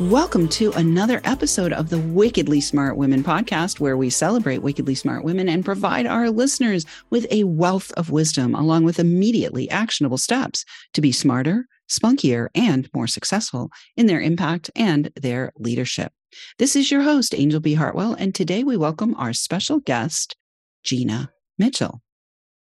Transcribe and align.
Welcome 0.00 0.48
to 0.50 0.72
another 0.72 1.22
episode 1.24 1.72
of 1.72 1.88
the 1.88 1.98
Wickedly 1.98 2.60
Smart 2.60 2.98
Women 2.98 3.24
podcast, 3.24 3.80
where 3.80 3.96
we 3.96 4.10
celebrate 4.10 4.58
wickedly 4.58 4.94
smart 4.94 5.24
women 5.24 5.48
and 5.48 5.64
provide 5.64 6.04
our 6.04 6.28
listeners 6.28 6.84
with 7.08 7.26
a 7.30 7.44
wealth 7.44 7.90
of 7.92 8.10
wisdom, 8.10 8.54
along 8.54 8.84
with 8.84 8.98
immediately 8.98 9.70
actionable 9.70 10.18
steps 10.18 10.66
to 10.92 11.00
be 11.00 11.12
smarter, 11.12 11.66
spunkier, 11.88 12.48
and 12.54 12.90
more 12.92 13.06
successful 13.06 13.70
in 13.96 14.04
their 14.04 14.20
impact 14.20 14.70
and 14.76 15.10
their 15.16 15.50
leadership. 15.56 16.12
This 16.58 16.76
is 16.76 16.90
your 16.90 17.00
host, 17.00 17.32
Anjel 17.32 17.62
B. 17.62 17.72
Hartwell, 17.72 18.12
and 18.12 18.34
today 18.34 18.64
we 18.64 18.76
welcome 18.76 19.14
our 19.14 19.32
special 19.32 19.80
guest, 19.80 20.36
Gina 20.84 21.30
Mitchell. 21.56 22.02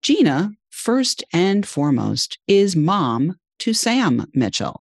Gina, 0.01 0.53
first 0.71 1.23
and 1.31 1.69
foremost, 1.69 2.39
is 2.47 2.75
mom 2.75 3.37
to 3.59 3.75
Sam 3.75 4.25
Mitchell. 4.33 4.83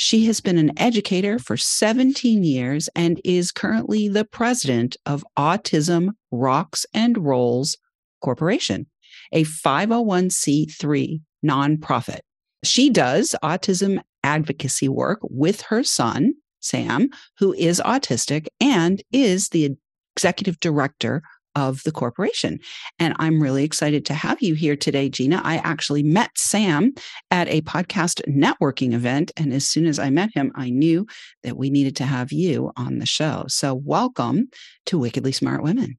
She 0.00 0.26
has 0.26 0.40
been 0.40 0.58
an 0.58 0.78
educator 0.78 1.40
for 1.40 1.56
17 1.56 2.44
years 2.44 2.88
and 2.94 3.20
is 3.24 3.50
currently 3.50 4.06
the 4.06 4.24
president 4.24 4.96
of 5.04 5.24
Autism 5.36 6.10
Rocks 6.30 6.86
and 6.94 7.18
Rolls 7.18 7.76
Corporation, 8.22 8.86
a 9.32 9.42
501c3 9.42 11.20
nonprofit. 11.44 12.20
She 12.62 12.90
does 12.90 13.34
autism 13.42 14.00
advocacy 14.22 14.88
work 14.88 15.18
with 15.24 15.62
her 15.62 15.82
son, 15.82 16.34
Sam, 16.60 17.08
who 17.38 17.52
is 17.54 17.82
autistic 17.84 18.46
and 18.60 19.02
is 19.10 19.48
the 19.48 19.76
executive 20.14 20.60
director 20.60 21.22
of 21.54 21.82
the 21.84 21.92
corporation. 21.92 22.58
And 22.98 23.14
I'm 23.18 23.42
really 23.42 23.64
excited 23.64 24.04
to 24.06 24.14
have 24.14 24.40
you 24.42 24.54
here 24.54 24.76
today, 24.76 25.08
Gina. 25.08 25.40
I 25.44 25.56
actually 25.58 26.02
met 26.02 26.30
Sam 26.36 26.92
at 27.30 27.48
a 27.48 27.62
podcast 27.62 28.20
networking 28.28 28.92
event. 28.92 29.32
And 29.36 29.52
as 29.52 29.66
soon 29.66 29.86
as 29.86 29.98
I 29.98 30.10
met 30.10 30.30
him, 30.34 30.52
I 30.54 30.70
knew 30.70 31.06
that 31.42 31.56
we 31.56 31.70
needed 31.70 31.96
to 31.96 32.04
have 32.04 32.32
you 32.32 32.72
on 32.76 32.98
the 32.98 33.06
show. 33.06 33.44
So, 33.48 33.74
welcome 33.74 34.48
to 34.86 34.98
Wickedly 34.98 35.32
Smart 35.32 35.62
Women. 35.62 35.98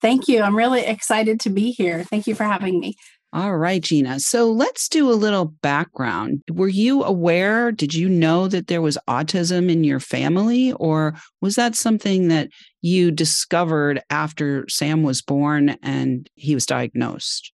Thank 0.00 0.28
you. 0.28 0.42
I'm 0.42 0.56
really 0.56 0.80
excited 0.80 1.40
to 1.40 1.50
be 1.50 1.72
here. 1.72 2.04
Thank 2.04 2.26
you 2.26 2.34
for 2.34 2.44
having 2.44 2.80
me. 2.80 2.94
All 3.32 3.56
right, 3.56 3.80
Gina. 3.80 4.18
So 4.18 4.50
let's 4.50 4.88
do 4.88 5.08
a 5.08 5.14
little 5.14 5.44
background. 5.44 6.42
Were 6.50 6.68
you 6.68 7.04
aware? 7.04 7.70
Did 7.70 7.94
you 7.94 8.08
know 8.08 8.48
that 8.48 8.66
there 8.66 8.82
was 8.82 8.98
autism 9.08 9.70
in 9.70 9.84
your 9.84 10.00
family, 10.00 10.72
or 10.72 11.14
was 11.40 11.54
that 11.54 11.76
something 11.76 12.26
that 12.28 12.48
you 12.80 13.12
discovered 13.12 14.02
after 14.10 14.66
Sam 14.68 15.04
was 15.04 15.22
born 15.22 15.76
and 15.80 16.28
he 16.34 16.54
was 16.54 16.66
diagnosed? 16.66 17.52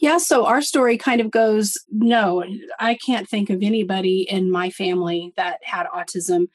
Yeah, 0.00 0.18
so 0.18 0.46
our 0.46 0.62
story 0.62 0.98
kind 0.98 1.20
of 1.20 1.30
goes 1.30 1.74
no, 1.90 2.44
I 2.80 2.94
can't 2.94 3.28
think 3.28 3.50
of 3.50 3.62
anybody 3.62 4.26
in 4.28 4.50
my 4.50 4.70
family 4.70 5.32
that 5.36 5.58
had 5.62 5.86
autism. 5.94 6.46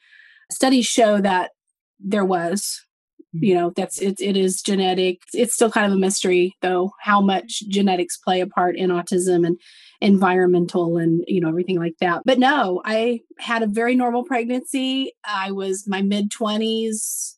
Studies 0.50 0.86
show 0.86 1.20
that 1.22 1.52
there 1.98 2.24
was 2.24 2.84
you 3.34 3.54
mm-hmm. 3.54 3.60
know 3.60 3.72
that's 3.74 4.00
it, 4.00 4.20
it 4.20 4.36
is 4.36 4.62
genetic. 4.62 5.22
It's 5.32 5.54
still 5.54 5.70
kind 5.70 5.86
of 5.86 5.92
a 5.92 6.00
mystery 6.00 6.56
though 6.62 6.92
how 7.00 7.20
much 7.20 7.62
genetics 7.68 8.16
play 8.16 8.40
a 8.40 8.46
part 8.46 8.76
in 8.76 8.90
autism 8.90 9.46
and 9.46 9.58
environmental 10.00 10.96
and 10.98 11.24
you 11.26 11.40
know 11.40 11.48
everything 11.48 11.78
like 11.78 11.94
that. 12.00 12.22
But 12.24 12.38
no 12.38 12.82
i 12.84 13.20
had 13.38 13.62
a 13.62 13.66
very 13.66 13.94
normal 13.94 14.24
pregnancy. 14.24 15.12
I 15.24 15.50
was 15.50 15.84
my 15.86 16.02
mid 16.02 16.30
20s 16.30 17.34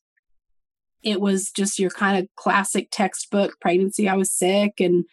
it 1.07 1.21
was 1.21 1.53
just 1.53 1.79
your 1.79 1.91
kind 1.91 2.19
of 2.19 2.29
classic 2.35 2.89
textbook 2.91 3.61
pregnancy. 3.61 4.09
I 4.09 4.17
was 4.17 4.33
sick 4.33 4.81
and 4.81 5.05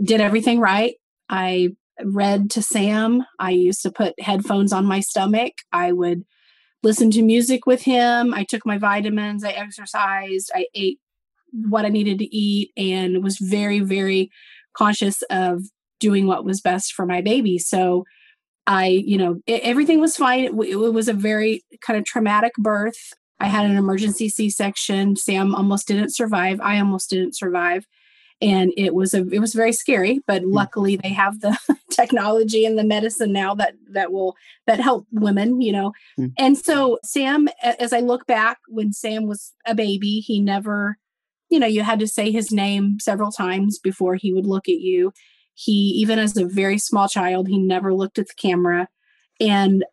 did 0.00 0.20
everything 0.20 0.60
right. 0.60 0.94
I 1.28 1.70
read 2.04 2.50
to 2.50 2.62
sam. 2.62 3.24
I 3.40 3.50
used 3.50 3.82
to 3.82 3.90
put 3.90 4.20
headphones 4.20 4.72
on 4.72 4.86
my 4.86 5.00
stomach. 5.00 5.54
I 5.72 5.90
would 5.90 6.24
listened 6.84 7.12
to 7.14 7.22
music 7.22 7.66
with 7.66 7.82
him. 7.82 8.32
I 8.34 8.44
took 8.44 8.64
my 8.64 8.78
vitamins, 8.78 9.42
I 9.42 9.50
exercised, 9.50 10.50
I 10.54 10.66
ate 10.74 11.00
what 11.52 11.84
I 11.84 11.88
needed 11.88 12.18
to 12.18 12.36
eat, 12.36 12.70
and 12.76 13.22
was 13.24 13.38
very, 13.38 13.80
very 13.80 14.30
conscious 14.76 15.22
of 15.30 15.62
doing 16.00 16.26
what 16.26 16.44
was 16.44 16.60
best 16.60 16.92
for 16.92 17.06
my 17.06 17.20
baby. 17.20 17.58
So 17.58 18.04
I, 18.66 18.86
you 18.86 19.18
know, 19.18 19.40
it, 19.46 19.62
everything 19.62 20.00
was 20.00 20.16
fine. 20.16 20.44
It, 20.44 20.52
it 20.52 20.76
was 20.76 21.08
a 21.08 21.12
very 21.12 21.64
kind 21.80 21.98
of 21.98 22.04
traumatic 22.04 22.52
birth. 22.54 23.12
I 23.40 23.46
had 23.46 23.66
an 23.66 23.76
emergency 23.76 24.28
C 24.28 24.50
section. 24.50 25.16
Sam 25.16 25.54
almost 25.54 25.88
didn't 25.88 26.14
survive. 26.14 26.60
I 26.60 26.78
almost 26.78 27.10
didn't 27.10 27.36
survive 27.36 27.86
and 28.44 28.72
it 28.76 28.94
was 28.94 29.14
a 29.14 29.26
it 29.30 29.38
was 29.38 29.54
very 29.54 29.72
scary 29.72 30.20
but 30.26 30.42
mm. 30.42 30.52
luckily 30.52 30.96
they 30.96 31.08
have 31.08 31.40
the 31.40 31.56
technology 31.90 32.64
and 32.66 32.78
the 32.78 32.84
medicine 32.84 33.32
now 33.32 33.54
that 33.54 33.74
that 33.90 34.12
will 34.12 34.36
that 34.66 34.80
help 34.80 35.06
women 35.10 35.60
you 35.60 35.72
know 35.72 35.92
mm. 36.18 36.30
and 36.38 36.58
so 36.58 36.98
sam 37.02 37.48
as 37.62 37.92
i 37.92 38.00
look 38.00 38.26
back 38.26 38.58
when 38.68 38.92
sam 38.92 39.26
was 39.26 39.52
a 39.66 39.74
baby 39.74 40.20
he 40.20 40.40
never 40.40 40.98
you 41.48 41.58
know 41.58 41.66
you 41.66 41.82
had 41.82 41.98
to 41.98 42.06
say 42.06 42.30
his 42.30 42.52
name 42.52 42.98
several 43.00 43.32
times 43.32 43.78
before 43.78 44.14
he 44.14 44.32
would 44.32 44.46
look 44.46 44.68
at 44.68 44.80
you 44.80 45.12
he 45.54 45.72
even 45.72 46.18
as 46.18 46.36
a 46.36 46.44
very 46.44 46.78
small 46.78 47.08
child 47.08 47.48
he 47.48 47.58
never 47.58 47.94
looked 47.94 48.18
at 48.18 48.28
the 48.28 48.34
camera 48.36 48.88
and 49.40 49.84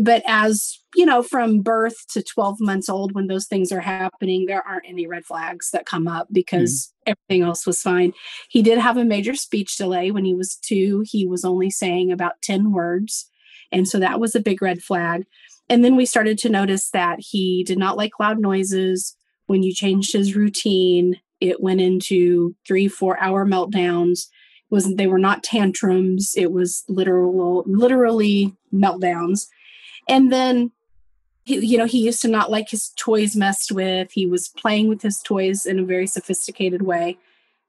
but 0.00 0.22
as 0.26 0.78
you 0.94 1.04
know 1.04 1.22
from 1.22 1.60
birth 1.60 2.06
to 2.10 2.22
12 2.22 2.60
months 2.60 2.88
old 2.88 3.12
when 3.12 3.26
those 3.26 3.46
things 3.46 3.72
are 3.72 3.80
happening 3.80 4.46
there 4.46 4.62
aren't 4.66 4.88
any 4.88 5.06
red 5.06 5.24
flags 5.24 5.70
that 5.70 5.86
come 5.86 6.06
up 6.06 6.28
because 6.32 6.92
mm. 7.06 7.12
everything 7.12 7.46
else 7.46 7.66
was 7.66 7.80
fine. 7.80 8.12
He 8.48 8.62
did 8.62 8.78
have 8.78 8.96
a 8.96 9.04
major 9.04 9.34
speech 9.34 9.76
delay 9.76 10.10
when 10.10 10.24
he 10.24 10.34
was 10.34 10.56
2 10.56 11.04
he 11.06 11.26
was 11.26 11.44
only 11.44 11.70
saying 11.70 12.12
about 12.12 12.42
10 12.42 12.72
words. 12.72 13.30
And 13.72 13.88
so 13.88 13.98
that 13.98 14.20
was 14.20 14.34
a 14.34 14.40
big 14.40 14.62
red 14.62 14.82
flag. 14.82 15.24
And 15.68 15.84
then 15.84 15.96
we 15.96 16.06
started 16.06 16.38
to 16.38 16.48
notice 16.48 16.90
that 16.90 17.18
he 17.18 17.64
did 17.64 17.78
not 17.78 17.96
like 17.96 18.20
loud 18.20 18.38
noises. 18.38 19.16
When 19.46 19.62
you 19.62 19.72
changed 19.72 20.12
his 20.12 20.36
routine 20.36 21.20
it 21.40 21.60
went 21.60 21.80
into 21.80 22.54
3 22.66 22.88
4 22.88 23.20
hour 23.20 23.46
meltdowns. 23.46 24.28
It 24.70 24.74
was 24.74 24.94
they 24.96 25.06
were 25.06 25.18
not 25.18 25.42
tantrums. 25.42 26.32
It 26.36 26.52
was 26.52 26.84
literal 26.88 27.64
literally 27.66 28.54
meltdowns 28.72 29.46
and 30.08 30.32
then, 30.32 30.72
he, 31.44 31.64
you 31.64 31.78
know, 31.78 31.86
he 31.86 32.04
used 32.04 32.22
to 32.22 32.28
not 32.28 32.50
like 32.50 32.68
his 32.70 32.90
toys 32.96 33.36
messed 33.36 33.72
with. 33.72 34.10
He 34.12 34.26
was 34.26 34.48
playing 34.48 34.88
with 34.88 35.02
his 35.02 35.20
toys 35.20 35.66
in 35.66 35.78
a 35.78 35.84
very 35.84 36.06
sophisticated 36.06 36.82
way. 36.82 37.18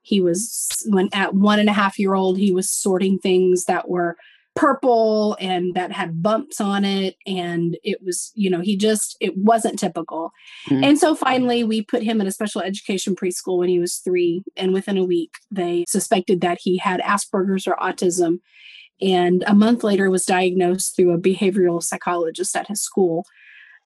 He 0.02 0.20
was, 0.20 0.84
when 0.86 1.08
at 1.12 1.34
one 1.34 1.58
and 1.58 1.68
a 1.68 1.72
half 1.72 1.98
year 1.98 2.14
old, 2.14 2.38
he 2.38 2.52
was 2.52 2.70
sorting 2.70 3.18
things 3.18 3.64
that 3.64 3.88
were 3.88 4.16
purple 4.58 5.36
and 5.38 5.74
that 5.74 5.92
had 5.92 6.20
bumps 6.20 6.60
on 6.60 6.84
it 6.84 7.14
and 7.28 7.78
it 7.84 8.02
was 8.02 8.32
you 8.34 8.50
know 8.50 8.60
he 8.60 8.76
just 8.76 9.16
it 9.20 9.36
wasn't 9.36 9.78
typical 9.78 10.32
mm-hmm. 10.68 10.82
and 10.82 10.98
so 10.98 11.14
finally 11.14 11.62
we 11.62 11.80
put 11.80 12.02
him 12.02 12.20
in 12.20 12.26
a 12.26 12.32
special 12.32 12.60
education 12.60 13.14
preschool 13.14 13.58
when 13.58 13.68
he 13.68 13.78
was 13.78 13.98
3 13.98 14.42
and 14.56 14.72
within 14.72 14.98
a 14.98 15.04
week 15.04 15.36
they 15.48 15.84
suspected 15.86 16.40
that 16.40 16.58
he 16.60 16.76
had 16.76 17.00
asperger's 17.02 17.68
or 17.68 17.76
autism 17.76 18.40
and 19.00 19.44
a 19.46 19.54
month 19.54 19.84
later 19.84 20.10
was 20.10 20.26
diagnosed 20.26 20.96
through 20.96 21.12
a 21.12 21.18
behavioral 21.18 21.82
psychologist 21.82 22.56
at 22.56 22.68
his 22.68 22.82
school. 22.82 23.24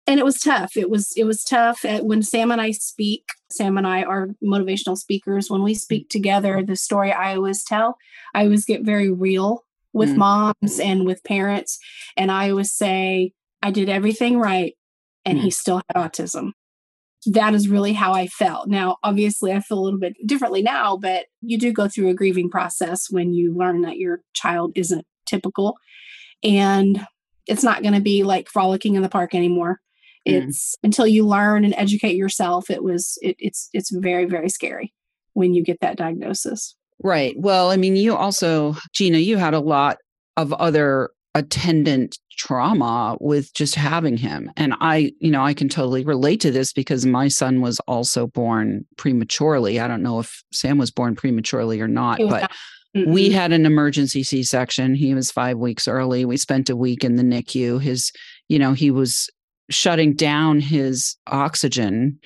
And 0.07 0.19
it 0.19 0.23
was 0.23 0.39
tough. 0.39 0.75
It 0.75 0.89
was 0.89 1.13
it 1.15 1.25
was 1.25 1.43
tough 1.43 1.83
when 1.83 2.23
sam 2.23 2.51
and 2.51 2.59
i 2.59 2.71
speak 2.71 3.29
sam 3.51 3.77
and 3.77 3.85
i 3.85 4.03
are 4.03 4.29
motivational 4.43 4.97
speakers. 4.97 5.49
When 5.49 5.63
we 5.63 5.75
speak 5.75 6.09
together 6.09 6.63
the 6.63 6.75
story 6.75 7.11
i 7.11 7.35
always 7.35 7.63
tell 7.63 7.97
i 8.33 8.43
always 8.43 8.65
get 8.65 8.83
very 8.83 9.11
real 9.11 9.63
with 9.93 10.09
mm. 10.09 10.17
moms 10.17 10.79
and 10.79 11.05
with 11.05 11.23
parents. 11.23 11.77
And 12.17 12.31
i 12.31 12.49
always 12.49 12.71
say 12.71 13.33
i 13.61 13.69
did 13.69 13.89
everything 13.89 14.39
right 14.39 14.75
and 15.23 15.37
mm. 15.37 15.41
he 15.41 15.51
still 15.51 15.81
had 15.87 16.11
autism 16.11 16.53
that 17.27 17.53
is 17.53 17.69
really 17.69 17.93
how 17.93 18.13
I 18.13 18.27
felt. 18.27 18.67
Now, 18.67 18.97
obviously, 19.03 19.51
I 19.51 19.59
feel 19.59 19.79
a 19.79 19.81
little 19.81 19.99
bit 19.99 20.15
differently 20.25 20.61
now, 20.61 20.97
but 20.97 21.25
you 21.41 21.57
do 21.57 21.71
go 21.71 21.87
through 21.87 22.09
a 22.09 22.13
grieving 22.13 22.49
process 22.49 23.07
when 23.09 23.33
you 23.33 23.53
learn 23.55 23.81
that 23.81 23.97
your 23.97 24.21
child 24.33 24.71
isn't 24.75 25.05
typical. 25.25 25.77
And 26.43 27.05
it's 27.47 27.63
not 27.63 27.83
going 27.83 27.93
to 27.93 28.01
be 28.01 28.23
like 28.23 28.49
frolicking 28.49 28.95
in 28.95 29.01
the 29.01 29.09
park 29.09 29.35
anymore. 29.35 29.79
Mm. 30.27 30.47
It's 30.47 30.75
until 30.83 31.07
you 31.07 31.25
learn 31.25 31.63
and 31.63 31.75
educate 31.75 32.15
yourself. 32.15 32.69
It 32.69 32.83
was 32.83 33.17
it, 33.21 33.35
it's 33.39 33.69
it's 33.73 33.91
very 33.91 34.25
very 34.25 34.49
scary 34.49 34.93
when 35.33 35.53
you 35.53 35.63
get 35.63 35.79
that 35.81 35.97
diagnosis. 35.97 36.75
Right. 37.03 37.33
Well, 37.37 37.71
I 37.71 37.77
mean, 37.77 37.95
you 37.95 38.15
also, 38.15 38.75
Gina, 38.93 39.17
you 39.17 39.37
had 39.37 39.55
a 39.55 39.59
lot 39.59 39.97
of 40.37 40.53
other 40.53 41.09
attendant 41.33 42.19
trauma 42.37 43.17
with 43.19 43.53
just 43.53 43.75
having 43.75 44.17
him. 44.17 44.51
And 44.57 44.73
I, 44.79 45.11
you 45.19 45.31
know, 45.31 45.43
I 45.43 45.53
can 45.53 45.69
totally 45.69 46.03
relate 46.03 46.39
to 46.41 46.51
this 46.51 46.73
because 46.73 47.05
my 47.05 47.27
son 47.27 47.61
was 47.61 47.79
also 47.87 48.27
born 48.27 48.85
prematurely. 48.97 49.79
I 49.79 49.87
don't 49.87 50.03
know 50.03 50.19
if 50.19 50.43
Sam 50.51 50.77
was 50.77 50.91
born 50.91 51.15
prematurely 51.15 51.81
or 51.81 51.87
not, 51.87 52.19
but. 52.19 52.51
Mm-hmm. 52.93 53.13
we 53.13 53.29
had 53.29 53.53
an 53.53 53.65
emergency 53.65 54.21
C 54.21 54.43
section. 54.43 54.95
He 54.95 55.13
was 55.13 55.31
five 55.31 55.57
weeks 55.57 55.87
early. 55.87 56.25
We 56.25 56.35
spent 56.35 56.69
a 56.69 56.75
week 56.75 57.05
in 57.05 57.15
the 57.15 57.23
NICU. 57.23 57.81
His, 57.81 58.11
you 58.49 58.59
know, 58.59 58.73
he 58.73 58.91
was 58.91 59.29
shutting 59.69 60.13
down 60.13 60.59
his 60.59 61.15
oxygen 61.27 62.19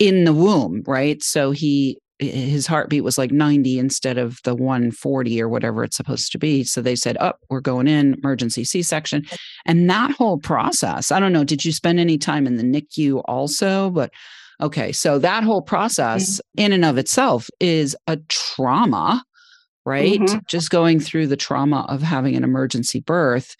in 0.00 0.24
the 0.24 0.32
womb, 0.32 0.82
right? 0.86 1.22
So 1.22 1.52
he 1.52 1.98
his 2.18 2.66
heartbeat 2.66 3.04
was 3.04 3.16
like 3.16 3.30
90 3.30 3.78
instead 3.78 4.18
of 4.18 4.40
the 4.42 4.54
140 4.54 5.40
or 5.40 5.48
whatever 5.48 5.84
it's 5.84 5.96
supposed 5.96 6.32
to 6.32 6.38
be. 6.38 6.64
So 6.64 6.82
they 6.82 6.96
said, 6.96 7.16
"Up, 7.18 7.38
oh, 7.42 7.46
we're 7.50 7.60
going 7.60 7.86
in 7.86 8.14
emergency 8.14 8.64
C-section." 8.64 9.24
And 9.66 9.88
that 9.88 10.10
whole 10.12 10.38
process, 10.38 11.12
I 11.12 11.20
don't 11.20 11.32
know, 11.32 11.44
did 11.44 11.64
you 11.64 11.72
spend 11.72 12.00
any 12.00 12.18
time 12.18 12.46
in 12.46 12.56
the 12.56 12.64
NICU 12.64 13.22
also? 13.26 13.90
But 13.90 14.12
okay, 14.60 14.90
so 14.90 15.18
that 15.18 15.44
whole 15.44 15.62
process 15.62 16.36
mm-hmm. 16.36 16.64
in 16.64 16.72
and 16.72 16.84
of 16.84 16.98
itself 16.98 17.48
is 17.60 17.96
a 18.06 18.16
trauma, 18.28 19.22
right? 19.86 20.20
Mm-hmm. 20.20 20.38
Just 20.48 20.70
going 20.70 20.98
through 20.98 21.28
the 21.28 21.36
trauma 21.36 21.86
of 21.88 22.02
having 22.02 22.34
an 22.34 22.44
emergency 22.44 23.00
birth. 23.00 23.54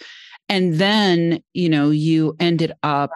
And 0.49 0.75
then, 0.75 1.40
you 1.52 1.69
know, 1.69 1.90
you 1.90 2.34
ended 2.40 2.72
up 2.82 3.11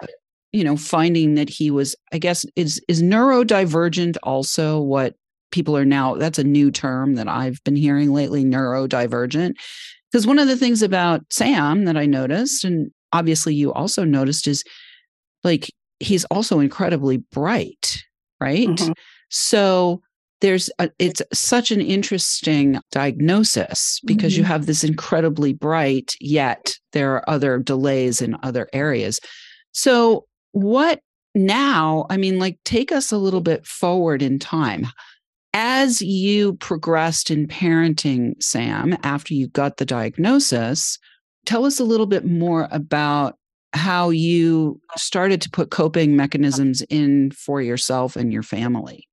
you 0.53 0.63
know 0.63 0.77
finding 0.77 1.33
that 1.33 1.49
he 1.49 1.71
was 1.71 1.95
i 2.13 2.19
guess 2.19 2.45
is 2.55 2.79
is 2.87 3.01
neurodivergent 3.01 4.17
also 4.21 4.79
what 4.79 5.15
people 5.53 5.77
are 5.77 5.85
now 5.85 6.15
that's 6.15 6.39
a 6.39 6.43
new 6.43 6.71
term 6.71 7.13
that 7.13 7.27
I've 7.27 7.63
been 7.63 7.75
hearing 7.75 8.11
lately 8.11 8.43
neurodivergent 8.43 9.53
because 10.11 10.25
one 10.25 10.39
of 10.39 10.47
the 10.47 10.57
things 10.57 10.81
about 10.81 11.21
Sam 11.29 11.85
that 11.85 11.95
I 11.95 12.07
noticed 12.07 12.65
and 12.65 12.91
obviously 13.13 13.53
you 13.53 13.71
also 13.71 14.03
noticed 14.03 14.47
is 14.47 14.63
like 15.43 15.71
he's 15.99 16.25
also 16.25 16.59
incredibly 16.59 17.17
bright 17.17 18.03
right 18.41 18.67
mm-hmm. 18.67 18.93
so 19.29 20.01
there's 20.41 20.71
a, 20.79 20.89
it's 20.97 21.21
such 21.31 21.69
an 21.69 21.81
interesting 21.81 22.79
diagnosis 22.91 24.01
because 24.05 24.33
mm-hmm. 24.33 24.39
you 24.39 24.45
have 24.45 24.65
this 24.65 24.83
incredibly 24.83 25.53
bright 25.53 26.15
yet 26.19 26.73
there 26.93 27.13
are 27.13 27.29
other 27.29 27.59
delays 27.59 28.21
in 28.21 28.35
other 28.41 28.67
areas 28.73 29.19
so 29.71 30.25
what 30.51 30.99
now 31.35 32.07
i 32.09 32.17
mean 32.17 32.39
like 32.39 32.57
take 32.65 32.91
us 32.91 33.11
a 33.11 33.17
little 33.17 33.41
bit 33.41 33.65
forward 33.67 34.23
in 34.23 34.39
time 34.39 34.87
as 35.53 36.01
you 36.01 36.53
progressed 36.55 37.29
in 37.29 37.47
parenting, 37.47 38.41
Sam, 38.41 38.97
after 39.03 39.33
you 39.33 39.47
got 39.47 39.77
the 39.77 39.85
diagnosis, 39.85 40.97
tell 41.45 41.65
us 41.65 41.79
a 41.79 41.83
little 41.83 42.07
bit 42.07 42.25
more 42.25 42.67
about 42.71 43.37
how 43.73 44.09
you 44.09 44.79
started 44.95 45.41
to 45.41 45.49
put 45.49 45.71
coping 45.71 46.15
mechanisms 46.15 46.81
in 46.89 47.31
for 47.31 47.61
yourself 47.61 48.15
and 48.15 48.31
your 48.31 48.43
family. 48.43 49.07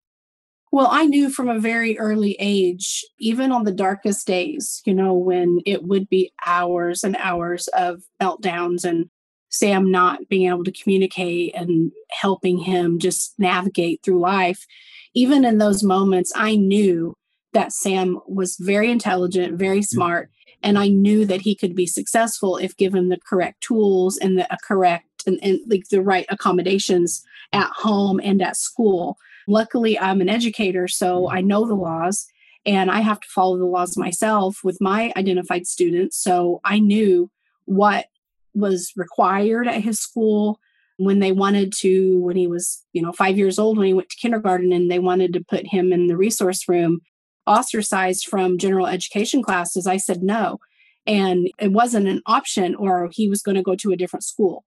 Well, 0.73 0.89
I 0.91 1.07
knew 1.07 1.31
from 1.31 1.49
a 1.49 1.59
very 1.59 1.99
early 1.99 2.37
age, 2.39 3.05
even 3.19 3.51
on 3.51 3.65
the 3.65 3.73
darkest 3.73 4.27
days, 4.27 4.83
you 4.85 4.95
know, 4.95 5.15
when 5.15 5.61
it 5.67 5.83
would 5.83 6.09
be 6.09 6.33
hours 6.47 7.03
and 7.03 7.17
hours 7.17 7.69
of 7.69 8.03
meltdowns 8.23 8.85
and 8.85 9.11
Sam 9.51 9.91
not 9.91 10.29
being 10.29 10.49
able 10.49 10.63
to 10.63 10.73
communicate 10.73 11.55
and 11.57 11.91
helping 12.21 12.59
him 12.59 12.99
just 12.99 13.35
navigate 13.39 14.01
through 14.03 14.21
life, 14.21 14.67
even 15.15 15.45
in 15.45 15.59
those 15.59 15.83
moments, 15.83 16.33
I 16.35 16.57
knew 16.57 17.17
that 17.53 17.73
Sam 17.73 18.21
was 18.27 18.57
very 18.61 18.91
intelligent, 18.91 19.59
very 19.59 19.79
mm-hmm. 19.79 19.97
smart, 19.97 20.31
and 20.63 20.79
I 20.79 20.89
knew 20.89 21.25
that 21.25 21.41
he 21.43 21.55
could 21.55 21.75
be 21.75 21.87
successful 21.87 22.57
if 22.57 22.77
given 22.77 23.09
the 23.09 23.19
correct 23.29 23.63
tools 23.63 24.19
and 24.19 24.39
the 24.39 24.47
correct 24.63 25.07
and, 25.27 25.39
and 25.43 25.59
like 25.67 25.89
the 25.91 26.03
right 26.03 26.27
accommodations 26.29 27.23
at 27.53 27.71
home 27.75 28.21
and 28.23 28.41
at 28.43 28.57
school. 28.57 29.17
Luckily, 29.49 29.99
I'm 29.99 30.21
an 30.21 30.29
educator, 30.29 30.87
so 30.87 31.23
mm-hmm. 31.23 31.37
I 31.37 31.41
know 31.41 31.67
the 31.67 31.75
laws 31.75 32.27
and 32.67 32.91
I 32.91 33.01
have 33.01 33.21
to 33.21 33.29
follow 33.29 33.57
the 33.57 33.65
laws 33.65 33.97
myself 33.97 34.59
with 34.63 34.81
my 34.81 35.13
identified 35.17 35.67
students. 35.67 36.19
So 36.23 36.61
I 36.65 36.79
knew 36.79 37.31
what 37.65 38.07
was 38.55 38.93
required 38.97 39.67
at 39.67 39.83
his 39.83 39.99
school 39.99 40.61
when 41.01 41.19
they 41.19 41.33
wanted 41.33 41.73
to 41.73 42.21
when 42.21 42.37
he 42.37 42.47
was 42.47 42.85
you 42.93 43.01
know 43.01 43.13
five 43.13 43.39
years 43.39 43.59
old 43.59 43.79
when 43.79 43.87
he 43.87 43.95
went 43.95 44.11
to 44.11 44.17
kindergarten 44.21 44.71
and 44.71 44.91
they 44.91 44.99
wanted 44.99 45.33
to 45.33 45.45
put 45.49 45.67
him 45.67 45.93
in 45.93 46.09
the 46.09 46.17
resource 46.17 46.69
room 46.69 47.01
ostracized 47.47 48.27
from 48.27 48.59
general 48.59 48.87
education 48.87 49.43
classes 49.43 49.87
i 49.87 49.97
said 49.97 50.23
no. 50.23 50.59
And 51.07 51.51
it 51.59 51.73
wasn't 51.73 52.07
an 52.09 52.21
option 52.27 52.75
or 52.75 53.09
he 53.11 53.29
was 53.29 53.41
going 53.41 53.55
to 53.57 53.63
go 53.63 53.75
to 53.75 53.91
a 53.91 53.97
different 53.97 54.23
school. 54.23 54.65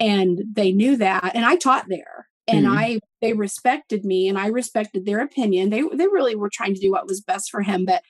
And 0.00 0.42
they 0.50 0.72
knew 0.72 0.96
that 0.96 1.32
and 1.34 1.44
i 1.44 1.56
taught 1.56 1.86
there. 1.88 2.28
And 2.48 2.64
mm-hmm. 2.64 2.78
i 2.78 3.00
they 3.20 3.34
respected 3.34 4.04
me 4.04 4.26
and 4.26 4.38
i 4.38 4.46
respected 4.46 5.04
their 5.04 5.20
opinion. 5.20 5.68
They 5.68 5.82
they 5.82 6.06
really 6.06 6.34
were 6.34 6.50
trying 6.52 6.74
to 6.74 6.80
do 6.80 6.92
what 6.92 7.06
was 7.06 7.20
best 7.20 7.50
for 7.50 7.62
him 7.62 7.84
but 7.84 8.02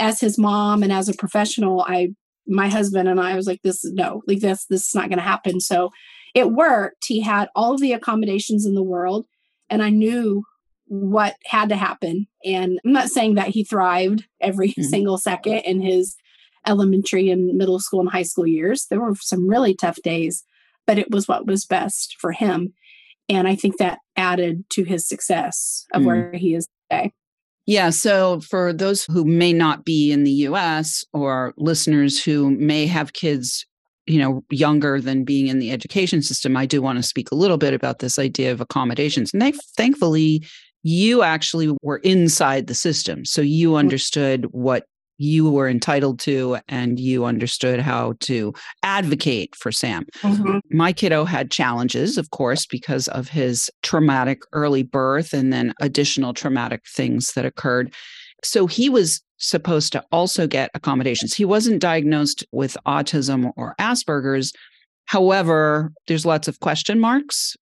as 0.00 0.18
his 0.18 0.36
mom 0.36 0.82
and 0.82 0.92
as 0.92 1.08
a 1.08 1.14
professional 1.14 1.84
i 1.86 2.08
my 2.46 2.68
husband 2.68 3.08
and 3.08 3.20
i 3.20 3.36
was 3.36 3.46
like 3.46 3.60
this 3.62 3.84
no 3.84 4.22
like 4.26 4.40
this 4.40 4.64
this 4.66 4.88
is 4.88 4.94
not 4.94 5.08
going 5.08 5.18
to 5.18 5.24
happen. 5.24 5.60
So 5.60 5.90
it 6.34 6.50
worked. 6.52 7.06
He 7.06 7.20
had 7.20 7.48
all 7.54 7.74
of 7.74 7.80
the 7.80 7.92
accommodations 7.92 8.66
in 8.66 8.74
the 8.74 8.82
world, 8.82 9.26
and 9.68 9.82
I 9.82 9.90
knew 9.90 10.44
what 10.86 11.36
had 11.46 11.68
to 11.68 11.76
happen. 11.76 12.26
And 12.44 12.80
I'm 12.84 12.92
not 12.92 13.10
saying 13.10 13.36
that 13.36 13.48
he 13.48 13.62
thrived 13.62 14.26
every 14.40 14.70
mm-hmm. 14.70 14.82
single 14.82 15.18
second 15.18 15.58
in 15.58 15.80
his 15.80 16.16
elementary 16.66 17.30
and 17.30 17.56
middle 17.56 17.78
school 17.78 18.00
and 18.00 18.10
high 18.10 18.24
school 18.24 18.46
years. 18.46 18.86
There 18.90 19.00
were 19.00 19.14
some 19.14 19.48
really 19.48 19.74
tough 19.74 19.98
days, 20.02 20.44
but 20.86 20.98
it 20.98 21.10
was 21.10 21.28
what 21.28 21.46
was 21.46 21.64
best 21.64 22.16
for 22.18 22.32
him. 22.32 22.74
And 23.28 23.46
I 23.46 23.54
think 23.54 23.76
that 23.78 24.00
added 24.16 24.64
to 24.70 24.82
his 24.82 25.08
success 25.08 25.86
of 25.94 26.02
mm. 26.02 26.06
where 26.06 26.32
he 26.32 26.54
is 26.54 26.66
today. 26.90 27.12
Yeah. 27.66 27.90
So, 27.90 28.40
for 28.40 28.72
those 28.72 29.04
who 29.04 29.24
may 29.24 29.52
not 29.52 29.84
be 29.84 30.10
in 30.10 30.24
the 30.24 30.32
US 30.48 31.04
or 31.12 31.54
listeners 31.56 32.22
who 32.22 32.50
may 32.50 32.86
have 32.86 33.12
kids 33.12 33.64
you 34.10 34.18
know 34.18 34.42
younger 34.50 35.00
than 35.00 35.24
being 35.24 35.46
in 35.46 35.58
the 35.58 35.70
education 35.70 36.22
system 36.22 36.56
i 36.56 36.66
do 36.66 36.82
want 36.82 36.98
to 36.98 37.02
speak 37.02 37.30
a 37.30 37.36
little 37.36 37.58
bit 37.58 37.72
about 37.72 38.00
this 38.00 38.18
idea 38.18 38.50
of 38.50 38.60
accommodations 38.60 39.32
and 39.32 39.40
they 39.40 39.52
thankfully 39.76 40.44
you 40.82 41.22
actually 41.22 41.74
were 41.82 41.98
inside 41.98 42.66
the 42.66 42.74
system 42.74 43.24
so 43.24 43.40
you 43.40 43.68
mm-hmm. 43.68 43.78
understood 43.78 44.46
what 44.50 44.84
you 45.20 45.50
were 45.50 45.68
entitled 45.68 46.18
to 46.18 46.56
and 46.66 46.98
you 46.98 47.26
understood 47.26 47.78
how 47.78 48.14
to 48.20 48.54
advocate 48.82 49.54
for 49.54 49.70
Sam. 49.70 50.06
Mm-hmm. 50.22 50.60
My 50.70 50.94
kiddo 50.94 51.26
had 51.26 51.50
challenges, 51.50 52.16
of 52.16 52.30
course, 52.30 52.64
because 52.64 53.06
of 53.08 53.28
his 53.28 53.70
traumatic 53.82 54.40
early 54.54 54.82
birth 54.82 55.34
and 55.34 55.52
then 55.52 55.74
additional 55.78 56.32
traumatic 56.32 56.84
things 56.88 57.34
that 57.34 57.44
occurred. 57.44 57.94
So 58.42 58.66
he 58.66 58.88
was 58.88 59.22
supposed 59.38 59.92
to 59.92 60.04
also 60.12 60.46
get 60.46 60.70
accommodations. 60.74 61.34
He 61.34 61.44
wasn't 61.44 61.80
diagnosed 61.80 62.44
with 62.52 62.76
autism 62.86 63.52
or 63.56 63.74
Asperger's. 63.80 64.52
However, 65.06 65.92
there's 66.06 66.26
lots 66.26 66.46
of 66.46 66.60
question 66.60 67.00
marks. 67.00 67.56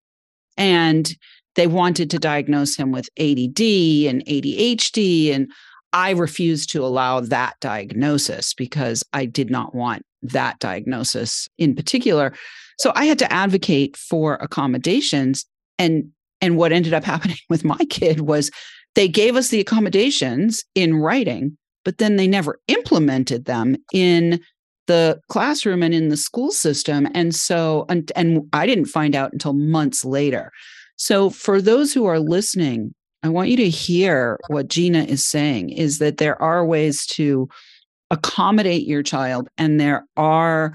And 0.57 1.17
they 1.55 1.67
wanted 1.67 2.11
to 2.11 2.19
diagnose 2.19 2.77
him 2.77 2.93
with 2.93 3.09
ADD 3.19 3.61
and 4.07 4.25
ADHD. 4.27 5.35
And 5.35 5.51
I 5.93 6.11
refused 6.11 6.71
to 6.71 6.85
allow 6.85 7.21
that 7.21 7.55
diagnosis 7.61 8.55
because 8.55 9.03
I 9.13 9.25
did 9.25 9.51
not 9.51 9.75
want 9.75 10.03
that 10.23 10.59
diagnosis 10.59 11.49
in 11.59 11.75
particular. 11.75 12.35
So 12.79 12.93
I 12.95 13.07
had 13.07 13.19
to 13.21 13.33
advocate 13.33 13.97
for 13.97 14.35
accommodations. 14.35 15.47
And 15.79 16.11
and 16.41 16.57
what 16.57 16.73
ended 16.73 16.95
up 16.95 17.05
happening 17.13 17.39
with 17.49 17.65
my 17.65 17.79
kid 17.89 18.21
was 18.21 18.51
they 18.95 19.09
gave 19.09 19.37
us 19.37 19.49
the 19.49 19.61
accommodations 19.61 20.65
in 20.75 20.97
writing, 20.97 21.57
but 21.85 21.99
then 21.99 22.17
they 22.17 22.27
never 22.27 22.59
implemented 22.69 23.45
them 23.45 23.77
in 23.93 24.41
the 24.87 25.21
classroom 25.29 25.83
and 25.83 25.95
in 25.95 26.09
the 26.09 26.17
school 26.17 26.51
system. 26.51 27.07
And 27.15 27.35
so, 27.35 27.85
and, 27.89 28.11
and 28.17 28.49
I 28.53 28.67
didn't 28.67 28.87
find 28.87 29.15
out 29.15 29.33
until 29.33 29.53
months 29.53 30.05
later. 30.05 30.51
So, 30.97 31.31
for 31.31 31.63
those 31.63 31.93
who 31.93 32.07
are 32.07 32.19
listening, 32.19 32.93
I 33.23 33.29
want 33.29 33.51
you 33.51 33.57
to 33.59 33.69
hear 33.69 34.39
what 34.49 34.69
Gina 34.69 35.05
is 35.05 35.25
saying 35.25 35.71
is 35.71 35.99
that 35.99 36.17
there 36.17 36.41
are 36.43 36.65
ways 36.65 37.07
to 37.07 37.49
accommodate 38.11 38.87
your 38.87 39.03
child, 39.03 39.49
and 39.59 39.81
there 39.81 40.05
are 40.17 40.73